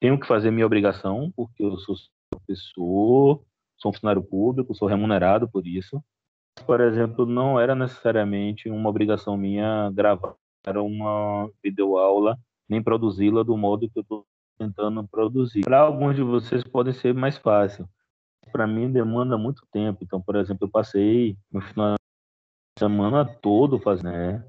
[0.00, 1.96] tenho que fazer minha obrigação, porque eu sou
[2.30, 3.42] professor,
[3.76, 6.02] sou um funcionário público, sou remunerado por isso.
[6.64, 10.34] Por exemplo, não era necessariamente uma obrigação minha gravar
[10.74, 12.36] uma videoaula,
[12.68, 14.26] nem produzi-la do modo que eu estou
[14.58, 15.62] tentando produzir.
[15.62, 17.88] Para alguns de vocês pode ser mais fácil
[18.56, 20.02] para mim demanda muito tempo.
[20.02, 24.48] Então, por exemplo, eu passei no final de semana todo fazendo, né?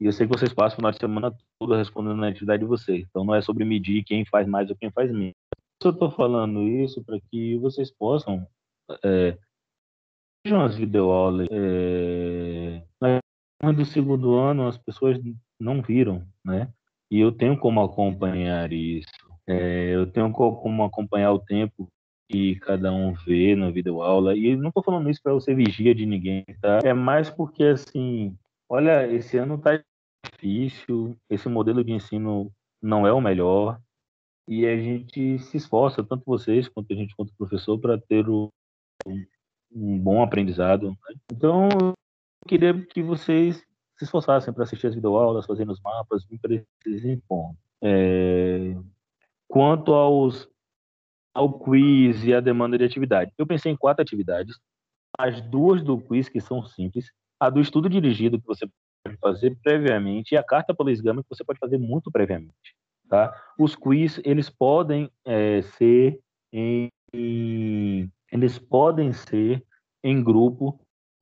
[0.00, 2.68] E eu sei que vocês passam o final de semana todo respondendo na atividade de
[2.68, 3.06] vocês.
[3.08, 5.34] Então, não é sobre medir quem faz mais ou quem faz menos.
[5.82, 8.46] Eu estou falando isso para que vocês possam
[9.04, 9.36] é,
[10.44, 11.48] vejam as videoaulas.
[11.50, 12.82] É,
[13.74, 15.18] do segundo ano, as pessoas
[15.60, 16.72] não viram, né?
[17.10, 19.08] E eu tenho como acompanhar isso.
[19.46, 21.88] É, eu tenho como acompanhar o tempo
[22.28, 24.36] que cada um vê na videoaula.
[24.36, 26.78] E não estou falando isso para você vigia de ninguém, tá?
[26.84, 28.36] É mais porque, assim,
[28.68, 29.82] olha, esse ano tá
[30.24, 33.80] difícil, esse modelo de ensino não é o melhor,
[34.48, 38.28] e a gente se esforça, tanto vocês quanto a gente, quanto o professor, para ter
[38.28, 38.48] o,
[39.72, 40.90] um bom aprendizado.
[40.90, 41.14] Né?
[41.32, 41.94] Então, eu
[42.48, 43.64] queria que vocês
[44.00, 47.58] se esforçassem para assistir as videoaulas, fazendo os mapas, me precisem ponto.
[47.82, 48.74] É...
[49.46, 50.48] Quanto aos
[51.34, 53.32] ao quiz e a demanda de atividade.
[53.38, 54.58] Eu pensei em quatro atividades,
[55.16, 58.66] as duas do quiz que são simples, a do estudo dirigido que você
[59.04, 62.74] pode fazer previamente e a carta pelo exame que você pode fazer muito previamente,
[63.08, 63.32] tá?
[63.56, 66.18] Os quiz eles podem é, ser
[66.52, 66.90] em,
[68.32, 69.64] eles podem ser
[70.02, 70.80] em grupo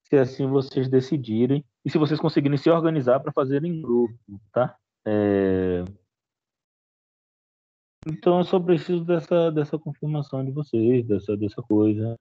[0.09, 4.14] se assim vocês decidirem e se vocês conseguirem se organizar para fazer em grupo,
[4.53, 4.76] tá?
[5.07, 5.82] É,
[8.07, 12.14] então eu só preciso dessa, dessa confirmação de vocês, dessa, dessa coisa.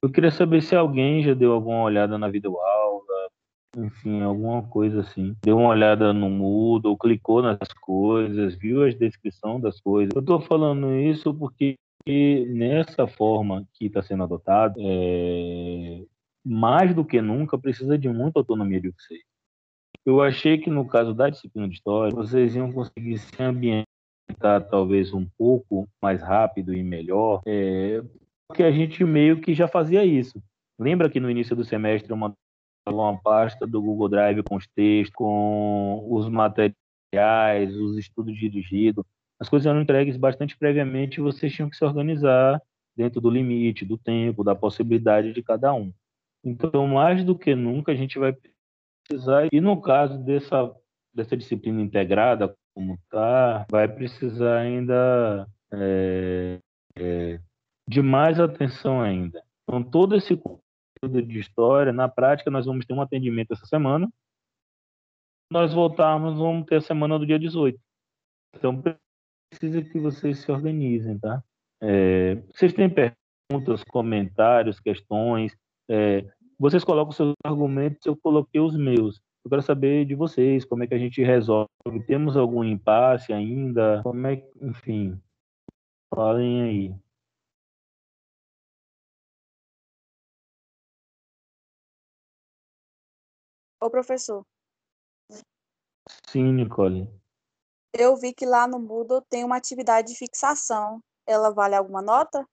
[0.00, 3.28] Eu queria saber se alguém já deu alguma olhada na videoaula,
[3.76, 5.34] enfim, alguma coisa assim.
[5.42, 10.14] Deu uma olhada no Moodle, clicou nas coisas, viu as descrições das coisas.
[10.14, 11.74] Eu estou falando isso porque
[12.06, 16.04] nessa forma que está sendo adotado, é...
[16.48, 19.20] mais do que nunca precisa de muita autonomia de vocês.
[20.04, 25.12] Eu achei que no caso da disciplina de história, vocês iam conseguir se ambientar talvez
[25.12, 28.02] um pouco mais rápido e melhor, é,
[28.48, 30.42] porque a gente meio que já fazia isso.
[30.78, 32.36] Lembra que no início do semestre eu mandava
[32.86, 39.04] uma pasta do Google Drive com os textos, com os materiais, os estudos dirigidos.
[39.38, 42.58] As coisas eram entregues bastante previamente e vocês tinham que se organizar
[42.96, 45.92] dentro do limite, do tempo, da possibilidade de cada um.
[46.44, 48.34] Então, mais do que nunca, a gente vai
[49.06, 50.74] precisar, e no caso dessa,
[51.14, 56.60] dessa disciplina integrada, como está, vai precisar ainda é,
[56.96, 57.40] é,
[57.88, 59.42] de mais atenção ainda.
[59.62, 64.08] Então, todo esse conteúdo de história, na prática, nós vamos ter um atendimento essa semana.
[65.50, 67.78] Nós voltarmos, vamos ter a semana do dia 18.
[68.54, 68.82] Então,
[69.50, 71.42] precisa que vocês se organizem, tá?
[71.80, 75.56] É, vocês têm perguntas, comentários, questões?
[75.88, 79.20] É, vocês colocam seus argumentos, eu coloquei os meus.
[79.44, 81.68] Eu quero saber de vocês, como é que a gente resolve.
[82.06, 84.02] Temos algum impasse ainda?
[84.02, 85.20] Como é que, enfim,
[86.14, 86.94] falem aí.
[93.80, 94.44] Ô, professor,
[96.26, 97.08] Sim, Nicole.
[97.94, 101.00] eu vi que lá no Moodle tem uma atividade de fixação.
[101.26, 102.46] Ela vale alguma nota?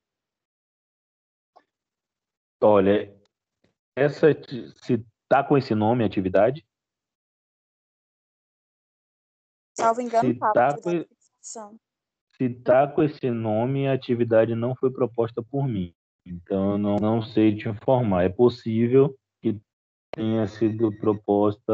[2.61, 3.13] Olha,
[3.95, 4.27] essa
[4.83, 6.65] se tá com esse nome, atividade?
[9.77, 11.77] Salvo engano, Se tá atividade com-.
[12.37, 15.93] Se tá com esse nome, a atividade não foi proposta por mim.
[16.25, 18.23] Então, eu não, não sei te informar.
[18.23, 19.59] É possível que
[20.11, 21.73] tenha sido proposta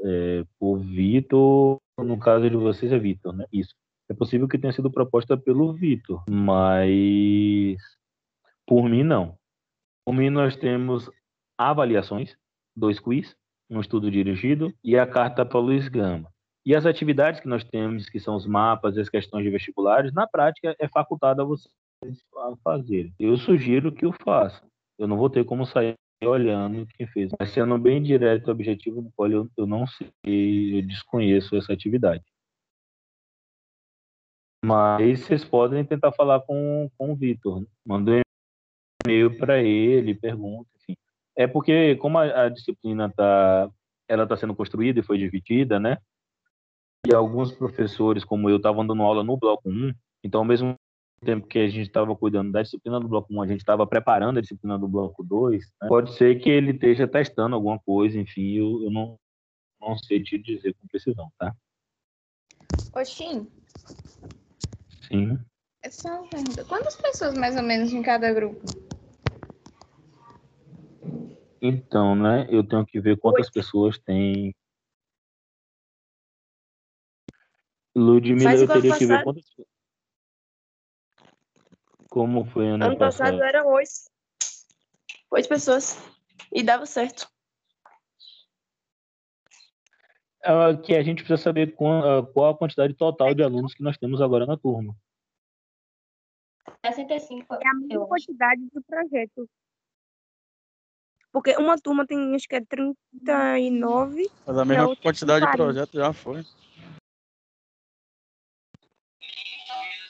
[0.00, 1.78] é, por Vitor.
[1.98, 3.44] No caso de vocês, é Vitor, né?
[3.52, 3.74] Isso.
[4.08, 7.78] É possível que tenha sido proposta pelo Vitor, mas
[8.66, 9.38] por mim, não.
[10.04, 11.10] Por mim, nós temos
[11.60, 12.34] avaliações,
[12.74, 13.36] dois quiz,
[13.68, 16.32] um estudo dirigido e a carta para Luiz Gama.
[16.64, 20.12] E as atividades que nós temos, que são os mapas e as questões de vestibulares,
[20.12, 21.70] na prática é facultado a vocês
[22.64, 23.14] fazerem.
[23.18, 24.68] Eu sugiro que o façam.
[24.98, 27.30] Eu não vou ter como sair olhando quem fez.
[27.38, 32.24] Mas sendo bem direto e objetivo, Nicole, eu, não sei, eu desconheço essa atividade.
[34.62, 37.66] Mas vocês podem tentar falar com, com o Vitor.
[37.86, 38.20] Manda um
[39.06, 40.68] e-mail para ele, pergunta.
[41.36, 43.70] É porque, como a, a disciplina está
[44.10, 45.96] ela tá sendo construída e foi dividida, né?
[47.06, 50.74] E alguns professores, como eu, estavam dando aula no bloco 1, então, ao mesmo
[51.24, 54.38] tempo que a gente estava cuidando da disciplina do bloco 1, a gente estava preparando
[54.38, 55.88] a disciplina do bloco 2, né?
[55.88, 59.16] pode ser que ele esteja testando alguma coisa, enfim, eu, eu não,
[59.80, 61.54] não sei te dizer com precisão, tá?
[62.94, 63.46] Oxim,
[65.06, 65.38] Sim.
[65.82, 66.64] é só uma pergunta.
[66.64, 68.89] Quantas pessoas mais ou menos em cada grupo?
[71.60, 74.54] Então, né, eu tenho que ver quantas pessoas tem.
[77.94, 79.24] Ludmilla, eu teria que ver passado.
[79.24, 79.44] quantas.
[82.08, 83.90] Como foi ano, Ano passado eram oito.
[85.30, 85.96] Oito pessoas.
[86.52, 87.28] E dava certo.
[90.42, 93.82] É que a gente precisa saber qual, ah, qual a quantidade total de alunos que
[93.82, 94.96] nós temos agora na turma.
[96.84, 97.54] 65.
[97.54, 99.48] É a mesma quantidade do projeto.
[101.32, 104.30] Porque uma turma tem, acho que é 39.
[104.46, 105.56] Mas a mesma quantidade de 40.
[105.56, 106.44] projeto já foi.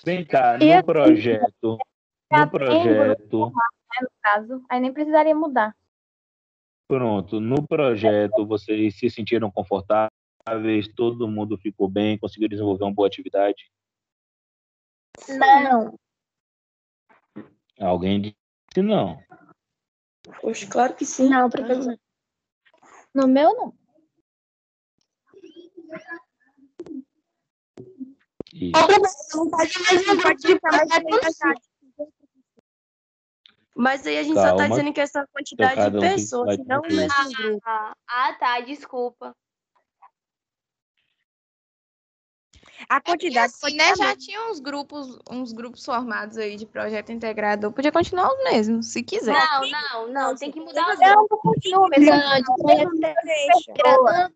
[0.04, 1.78] Vem cá, no projeto.
[2.32, 3.46] No projeto.
[3.46, 5.76] né, no caso, aí nem precisaria mudar.
[6.88, 13.06] Pronto, no projeto vocês se sentiram confortáveis, todo mundo ficou bem, conseguiu desenvolver uma boa
[13.06, 13.70] atividade.
[15.28, 15.98] Não.
[17.78, 19.22] Alguém disse não.
[20.40, 21.28] Poxa, claro que sim.
[21.28, 21.98] Não, professor.
[23.14, 23.74] No meu, não.
[28.52, 28.72] E-.
[33.74, 36.14] Mas aí a gente só tá Calma, dizendo que essa quantidade cada de um tem
[36.16, 37.62] pessoas, vai não o mesmo grupo.
[37.64, 39.34] Ah, ah, tá, desculpa.
[42.90, 43.94] A quantidade Assim, né?
[43.94, 47.70] Já tinha uns grupos, uns grupos formados aí de projeto integrador.
[47.72, 49.32] Podia continuar os mesmos, se quiser.
[49.32, 51.38] Não, não, não, tem que mudar os Não, grupos.
[51.40, 52.18] continua, mas não,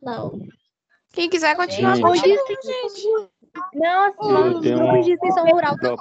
[0.02, 0.38] não.
[1.12, 2.04] Quem quiser continuar, Gente.
[2.04, 3.28] continua, gente.
[3.74, 5.96] Não, assim, os grupos de extensão rural estão.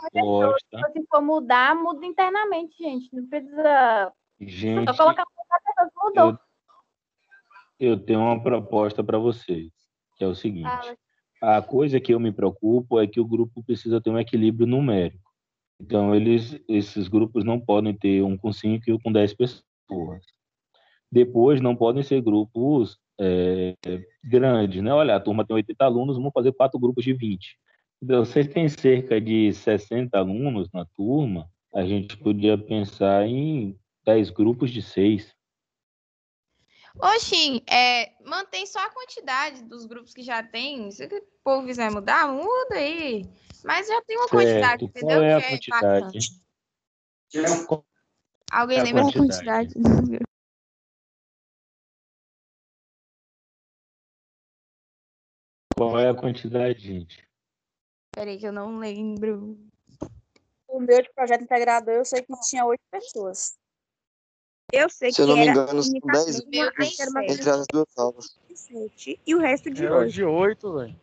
[0.94, 3.10] Se for mudar, muda internamente, gente.
[3.16, 5.26] Não precisa Gente, só colocar a
[5.60, 6.38] pessoa que mudou.
[7.80, 9.72] eu, eu tenho uma proposta para vocês,
[10.18, 10.70] que é o seguinte.
[10.70, 10.96] Fala.
[11.46, 15.30] A coisa que eu me preocupo é que o grupo precisa ter um equilíbrio numérico.
[15.78, 20.24] Então, eles, esses grupos não podem ter um com 5 e um com 10 pessoas.
[21.12, 23.76] Depois, não podem ser grupos é,
[24.24, 24.94] grandes, né?
[24.94, 27.58] Olha, a turma tem 80 alunos, vamos fazer quatro grupos de 20.
[28.02, 34.30] Então, vocês têm cerca de 60 alunos na turma, a gente podia pensar em 10
[34.30, 35.36] grupos de 6.
[37.00, 40.92] Oxi, é, mantém só a quantidade dos grupos que já tem.
[40.92, 43.26] Se o povo quiser mudar, muda aí.
[43.64, 44.86] Mas já tem uma quantidade, Certo.
[44.86, 45.18] entendeu?
[45.18, 46.20] Qual é a que é quantidade?
[48.52, 49.74] Alguém a lembra quantidade?
[49.74, 50.24] quantidade?
[55.76, 57.28] Qual é a quantidade, gente?
[58.14, 59.58] Peraí, que eu não lembro.
[60.68, 63.58] O meu de projeto integrador, eu sei que tinha oito pessoas.
[64.76, 67.12] Eu sei Se eu que não me era engano, são imitação, dez uma grupos era
[67.12, 68.40] uma entre as duas aulas.
[68.50, 70.12] de sete e o resto de Era oito.
[70.12, 70.96] de oito, velho.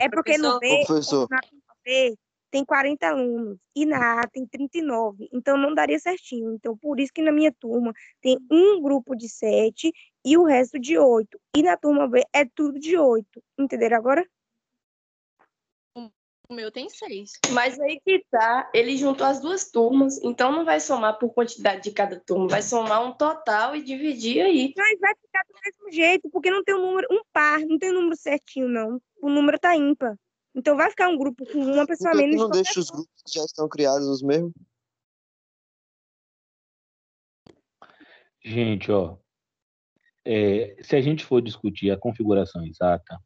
[0.00, 1.28] É porque no B, Professor.
[1.30, 2.14] na turma B
[2.50, 6.54] tem 40 alunos e na A tem 39, então não daria certinho.
[6.54, 7.92] Então, por isso que na minha turma
[8.22, 9.92] tem um grupo de sete
[10.24, 11.38] e o resto de oito.
[11.54, 13.42] E na turma B é tudo de oito.
[13.58, 14.26] Entenderam agora?
[16.48, 17.32] O meu tem seis.
[17.52, 21.82] Mas aí que tá, ele juntou as duas turmas, então não vai somar por quantidade
[21.84, 24.72] de cada turma, vai somar um total e dividir aí.
[24.76, 27.90] Mas vai ficar do mesmo jeito, porque não tem um número, um par, não tem
[27.90, 29.00] um número certinho, não.
[29.22, 30.14] O número tá ímpar.
[30.54, 32.42] Então vai ficar um grupo com uma pessoa Por que que menos.
[32.42, 34.52] não de deixa os grupos que já estão criados os mesmos?
[38.44, 39.16] Gente, ó.
[40.24, 43.18] é, se a gente for discutir a configuração exata,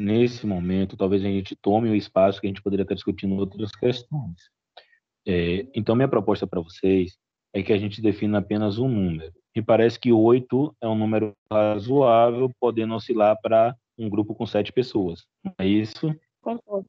[0.00, 3.70] nesse momento, talvez a gente tome o espaço que a gente poderia estar discutindo outras
[3.70, 4.50] questões.
[5.28, 7.18] É, então, minha proposta para vocês
[7.52, 9.32] é que a gente defina apenas um número.
[9.54, 14.72] Me parece que oito é um número razoável, podendo oscilar para um grupo com sete
[14.72, 15.26] pessoas.
[15.44, 16.16] Não é isso?
[16.40, 16.86] Concordo.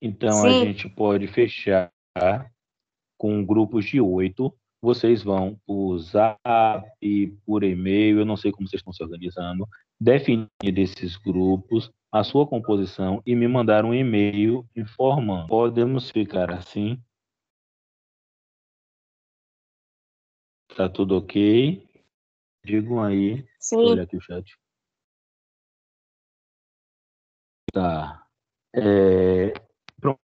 [0.00, 0.62] Então, Sim.
[0.62, 1.92] a gente pode fechar
[3.18, 4.54] com grupos de oito.
[4.80, 6.38] Vocês vão por zap,
[7.44, 9.66] por e-mail, eu não sei como vocês estão se organizando,
[10.00, 15.48] definir desses grupos a sua composição e me mandar um e-mail informando.
[15.48, 17.02] Podemos ficar assim?
[20.76, 21.88] Tá tudo ok?
[22.64, 23.46] Digam aí.
[23.58, 23.76] Sim.
[23.76, 24.58] olhar aqui o chat.
[27.72, 28.26] Tá.
[28.74, 29.52] É,
[30.00, 30.20] pronto.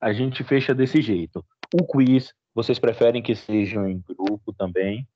[0.00, 1.44] A gente fecha desse jeito.
[1.72, 5.08] O quiz, vocês preferem que sejam em grupo também?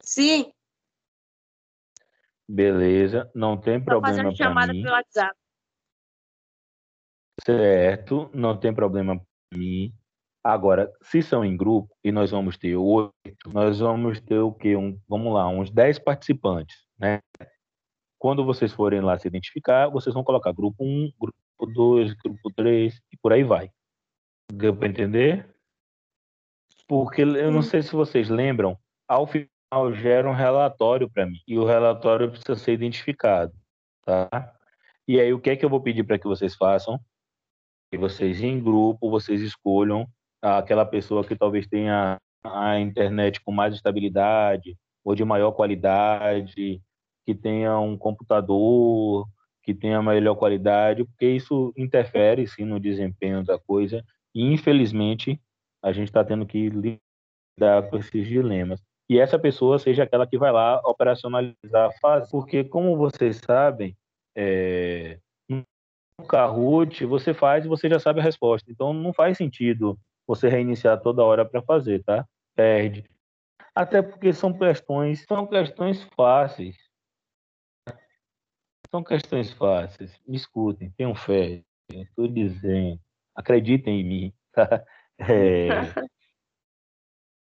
[0.00, 0.53] Sim.
[2.48, 4.82] Beleza, não tem Tô problema fazendo chamada mim.
[4.82, 5.34] pelo WhatsApp.
[7.42, 9.92] Certo, não tem problema para mim.
[10.42, 14.76] Agora, se são em grupo e nós vamos ter oito, nós vamos ter o quê?
[14.76, 17.20] Um, vamos lá, uns dez participantes, né?
[18.18, 22.94] Quando vocês forem lá se identificar, vocês vão colocar grupo 1, grupo 2, grupo 3
[23.10, 23.70] e por aí vai.
[24.52, 25.54] Deu para entender?
[26.86, 28.78] Porque eu não sei se vocês lembram,
[29.08, 29.53] ao final
[29.94, 33.52] gera um relatório para mim e o relatório precisa ser identificado,
[34.04, 34.28] tá?
[35.06, 36.98] E aí o que é que eu vou pedir para que vocês façam?
[37.90, 40.06] Que vocês em grupo, vocês escolham
[40.42, 46.82] aquela pessoa que talvez tenha a internet com mais estabilidade ou de maior qualidade,
[47.24, 49.26] que tenha um computador
[49.64, 54.04] que tenha melhor qualidade, porque isso interfere sim no desempenho da coisa.
[54.34, 55.40] E infelizmente
[55.82, 58.80] a gente está tendo que lidar com esses dilemas.
[59.08, 63.96] E essa pessoa seja aquela que vai lá operacionalizar a fase, porque como vocês sabem,
[64.34, 68.70] é, no Kahoot você faz e você já sabe a resposta.
[68.70, 72.26] Então não faz sentido você reiniciar toda hora para fazer, tá?
[72.54, 73.04] Perde.
[73.74, 76.76] Até porque são questões, são questões fáceis.
[78.90, 80.18] São questões fáceis.
[80.26, 81.62] Me escutem, tenham fé.
[81.92, 83.00] Estou dizendo,
[83.34, 84.32] acreditem em mim.
[84.52, 84.84] Tá?
[85.16, 85.68] É,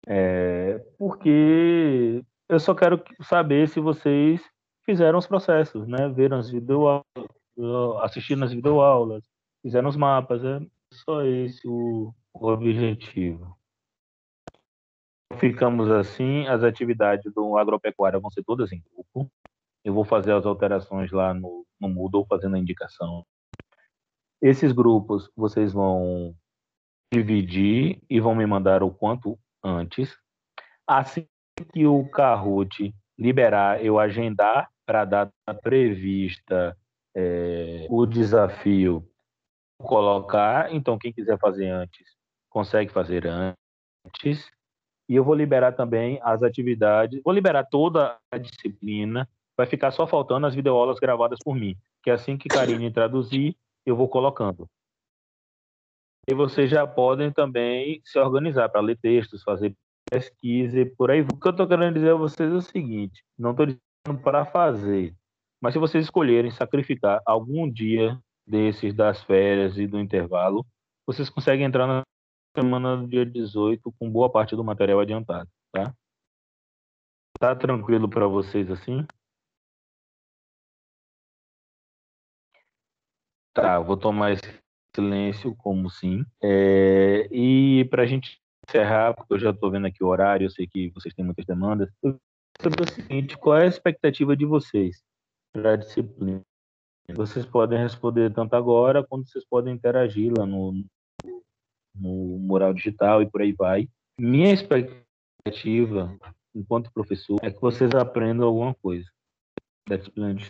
[0.07, 4.41] é, porque eu só quero saber se vocês
[4.85, 6.09] fizeram os processos, né?
[6.09, 7.03] Viram as videoaulas,
[8.01, 9.23] assistiram as videoaulas,
[9.61, 10.43] fizeram os mapas.
[10.43, 10.59] É
[10.91, 13.57] só esse o, o objetivo.
[15.39, 19.31] Ficamos assim, as atividades do agropecuária vão ser todas em grupo.
[19.83, 23.25] Eu vou fazer as alterações lá no, no Moodle, fazendo a indicação.
[24.41, 26.35] Esses grupos vocês vão
[27.11, 30.15] dividir e vão me mandar o quanto antes.
[30.87, 31.27] Assim
[31.71, 36.75] que o Kahoot liberar, eu agendar para a data prevista
[37.15, 39.07] é, o desafio
[39.79, 40.73] colocar.
[40.73, 42.15] Então, quem quiser fazer antes,
[42.49, 44.49] consegue fazer antes.
[45.07, 50.07] E eu vou liberar também as atividades, vou liberar toda a disciplina, vai ficar só
[50.07, 53.55] faltando as videoaulas gravadas por mim, que assim que Karine traduzir,
[53.85, 54.67] eu vou colocando.
[56.29, 59.75] E vocês já podem também se organizar para ler textos, fazer
[60.09, 61.21] pesquisa e por aí.
[61.21, 64.45] O que eu estou querendo dizer a vocês é o seguinte: não estou dizendo para
[64.45, 65.13] fazer,
[65.61, 70.65] mas se vocês escolherem sacrificar algum dia desses das férias e do intervalo,
[71.05, 72.03] vocês conseguem entrar na
[72.57, 75.93] semana do dia 18 com boa parte do material adiantado, tá?
[77.39, 79.05] Tá tranquilo para vocês assim?
[83.53, 84.62] Tá, vou tomar esse
[84.95, 86.25] silêncio como sim.
[86.41, 90.49] É, e para a gente encerrar, porque eu já estou vendo aqui o horário, eu
[90.49, 91.89] sei que vocês têm muitas demandas,
[92.61, 95.01] saber o seguinte, qual é a expectativa de vocês
[95.51, 96.41] para a disciplina?
[97.13, 100.85] Vocês podem responder tanto agora, quanto vocês podem interagir lá no,
[101.93, 103.89] no mural digital e por aí vai.
[104.17, 106.17] Minha expectativa,
[106.55, 109.05] enquanto professor, é que vocês aprendam alguma coisa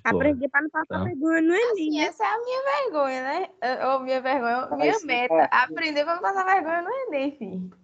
[0.04, 1.04] Aprender para não passar tá?
[1.04, 2.04] vergonha no Enem, Assim, né?
[2.06, 3.50] essa é a minha vergonha, né?
[3.92, 5.34] Ou minha vergonha, minha meta.
[5.34, 7.78] é, Aprender pra não passar vergonha no Enem, filho.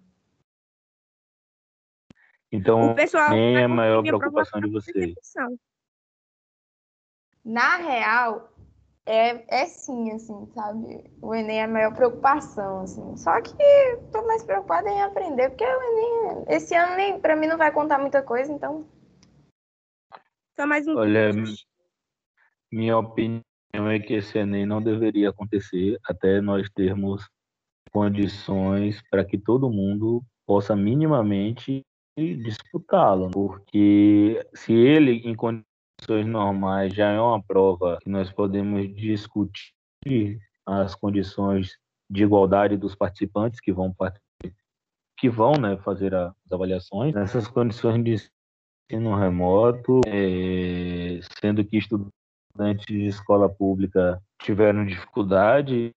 [2.52, 5.14] Então, O pessoal nem é a maior preocupação de vocês.
[7.44, 8.52] Na real,
[9.06, 11.10] é, é sim, assim, sabe?
[11.20, 13.16] O Enem é a maior preocupação, assim.
[13.16, 13.52] Só que
[14.12, 17.72] tô mais preocupada em aprender, porque o Enem, esse ano nem, pra mim não vai
[17.72, 18.86] contar muita coisa, então.
[20.58, 21.30] Só mais um Olha,
[22.72, 23.42] minha opinião
[23.72, 27.28] é que esse Enem não deveria acontecer até nós termos
[27.90, 31.84] condições para que todo mundo possa minimamente
[32.16, 39.72] disputá-lo, porque se ele, em condições normais, já é uma prova que nós podemos discutir
[40.66, 41.78] as condições
[42.10, 43.94] de igualdade dos participantes que vão
[45.16, 48.16] que vão né, fazer as avaliações nessas condições de
[48.90, 55.94] ensino remoto, é, sendo que estudantes de escola pública tiveram dificuldade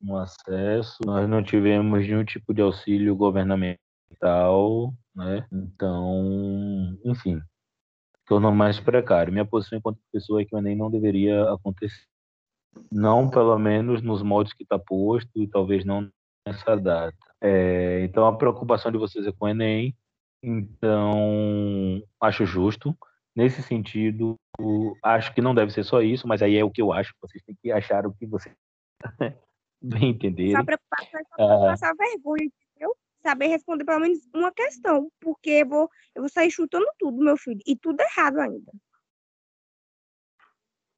[0.00, 5.46] no acesso, nós não tivemos nenhum tipo de auxílio governamental, né?
[5.52, 7.40] Então, enfim,
[8.26, 9.32] tornou mais precário.
[9.32, 12.02] Minha posição enquanto pessoa é que o Enem não deveria acontecer.
[12.90, 16.10] Não, pelo menos, nos moldes que está posto e talvez não
[16.46, 17.16] nessa data.
[17.40, 19.94] É, então, a preocupação de vocês é com o Enem,
[20.42, 22.96] então, acho justo.
[23.34, 24.36] Nesse sentido,
[25.02, 27.14] acho que não deve ser só isso, mas aí é o que eu acho.
[27.20, 28.54] Vocês têm que achar o que vocês
[29.80, 30.52] bem entenderem.
[30.52, 31.70] Só preocupação é só Ah.
[31.70, 32.96] passar vergonha, entendeu?
[33.22, 37.36] Saber responder pelo menos uma questão, porque eu vou, eu vou sair chutando tudo, meu
[37.36, 38.72] filho, e tudo errado ainda.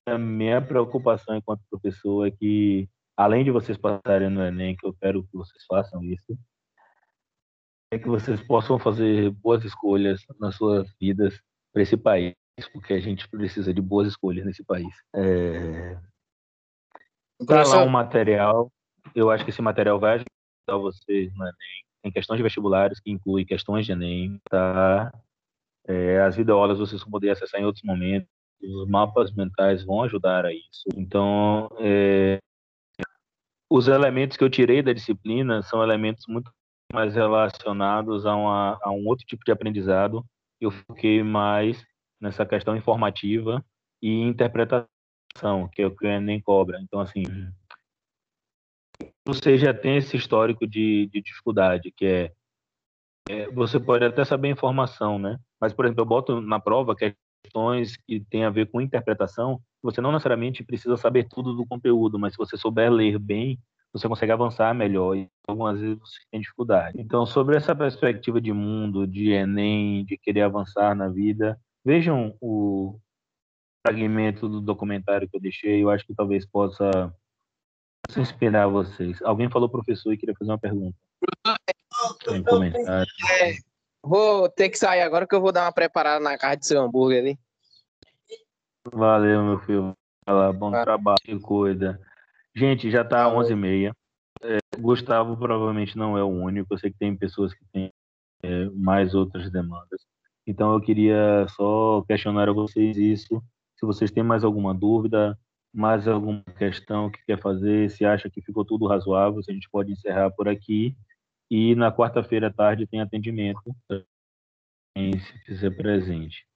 [0.06, 4.94] A minha preocupação enquanto professor é que, além de vocês passarem no Enem, que eu
[4.94, 6.36] quero que vocês façam isso,
[7.90, 11.40] é que vocês possam fazer boas escolhas nas suas vidas
[11.72, 12.34] para esse país,
[12.72, 14.94] porque a gente precisa de boas escolhas nesse país.
[15.14, 15.98] É...
[17.46, 18.72] Tá lá um material,
[19.14, 21.84] eu acho que esse material vai ajudar vocês no Enem.
[22.02, 25.12] Tem questões de vestibulares que inclui questões de Enem, tá?
[25.86, 28.28] É, as videoaulas vocês vão poder acessar em outros momentos.
[28.62, 30.88] Os mapas mentais vão ajudar a isso.
[30.96, 32.38] Então, é,
[33.70, 36.50] os elementos que eu tirei da disciplina são elementos muito
[36.94, 40.24] mais relacionados a, uma, a um outro tipo de aprendizado.
[40.60, 41.84] Eu foquei mais
[42.20, 43.62] nessa questão informativa
[44.00, 46.80] e interpretação, que é o que o Enem cobra.
[46.80, 47.24] Então, assim,
[49.26, 52.32] você já tem esse histórico de, de dificuldade, que é,
[53.28, 55.38] é, você pode até saber informação, né?
[55.60, 60.00] Mas, por exemplo, eu boto na prova questões que têm a ver com interpretação, você
[60.00, 63.58] não necessariamente precisa saber tudo do conteúdo, mas se você souber ler bem,
[63.94, 67.00] você consegue avançar melhor e algumas vezes você tem dificuldade.
[67.00, 72.98] Então, sobre essa perspectiva de mundo, de Enem, de querer avançar na vida, vejam o
[73.86, 77.14] fragmento do documentário que eu deixei, eu acho que talvez possa
[78.18, 79.22] inspirar vocês.
[79.22, 80.96] Alguém falou professor e queria fazer uma pergunta.
[82.24, 83.12] Tem comentário.
[83.40, 83.54] É,
[84.02, 86.82] vou ter que sair agora que eu vou dar uma preparada na casa do seu
[86.82, 87.38] hambúrguer ali.
[88.92, 89.96] Valeu, meu filho.
[90.58, 92.00] Bom trabalho, se cuida.
[92.56, 93.92] Gente, já tá 11h30.
[94.42, 96.72] É, Gustavo provavelmente não é o único.
[96.72, 97.90] Eu sei que tem pessoas que têm
[98.42, 100.06] é, mais outras demandas.
[100.46, 103.42] Então eu queria só questionar a vocês isso.
[103.76, 105.38] Se vocês têm mais alguma dúvida,
[105.74, 109.68] mais alguma questão que quer fazer, se acha que ficou tudo razoável, se a gente
[109.70, 110.96] pode encerrar por aqui.
[111.50, 113.74] E na quarta-feira à tarde tem atendimento.
[114.94, 116.46] Quem se fizer presente.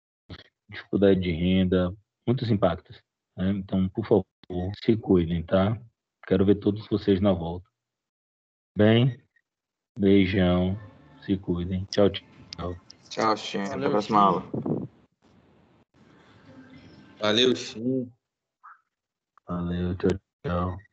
[0.70, 1.94] dificuldade de renda,
[2.28, 3.02] muitos impactos.
[3.38, 3.52] né?
[3.52, 4.26] Então, por favor,
[4.84, 5.80] se cuidem, tá?
[6.28, 7.68] Quero ver todos vocês na volta.
[8.78, 9.22] Bem,
[9.98, 10.78] beijão,
[11.22, 11.86] se cuidem.
[11.86, 12.76] Tchau, tchau.
[13.10, 13.64] Tchau, Chico.
[13.64, 14.44] Até a Valeu, próxima aula.
[17.20, 18.12] Valeu, Xim.
[19.48, 20.85] Valeu, tchau, tchau.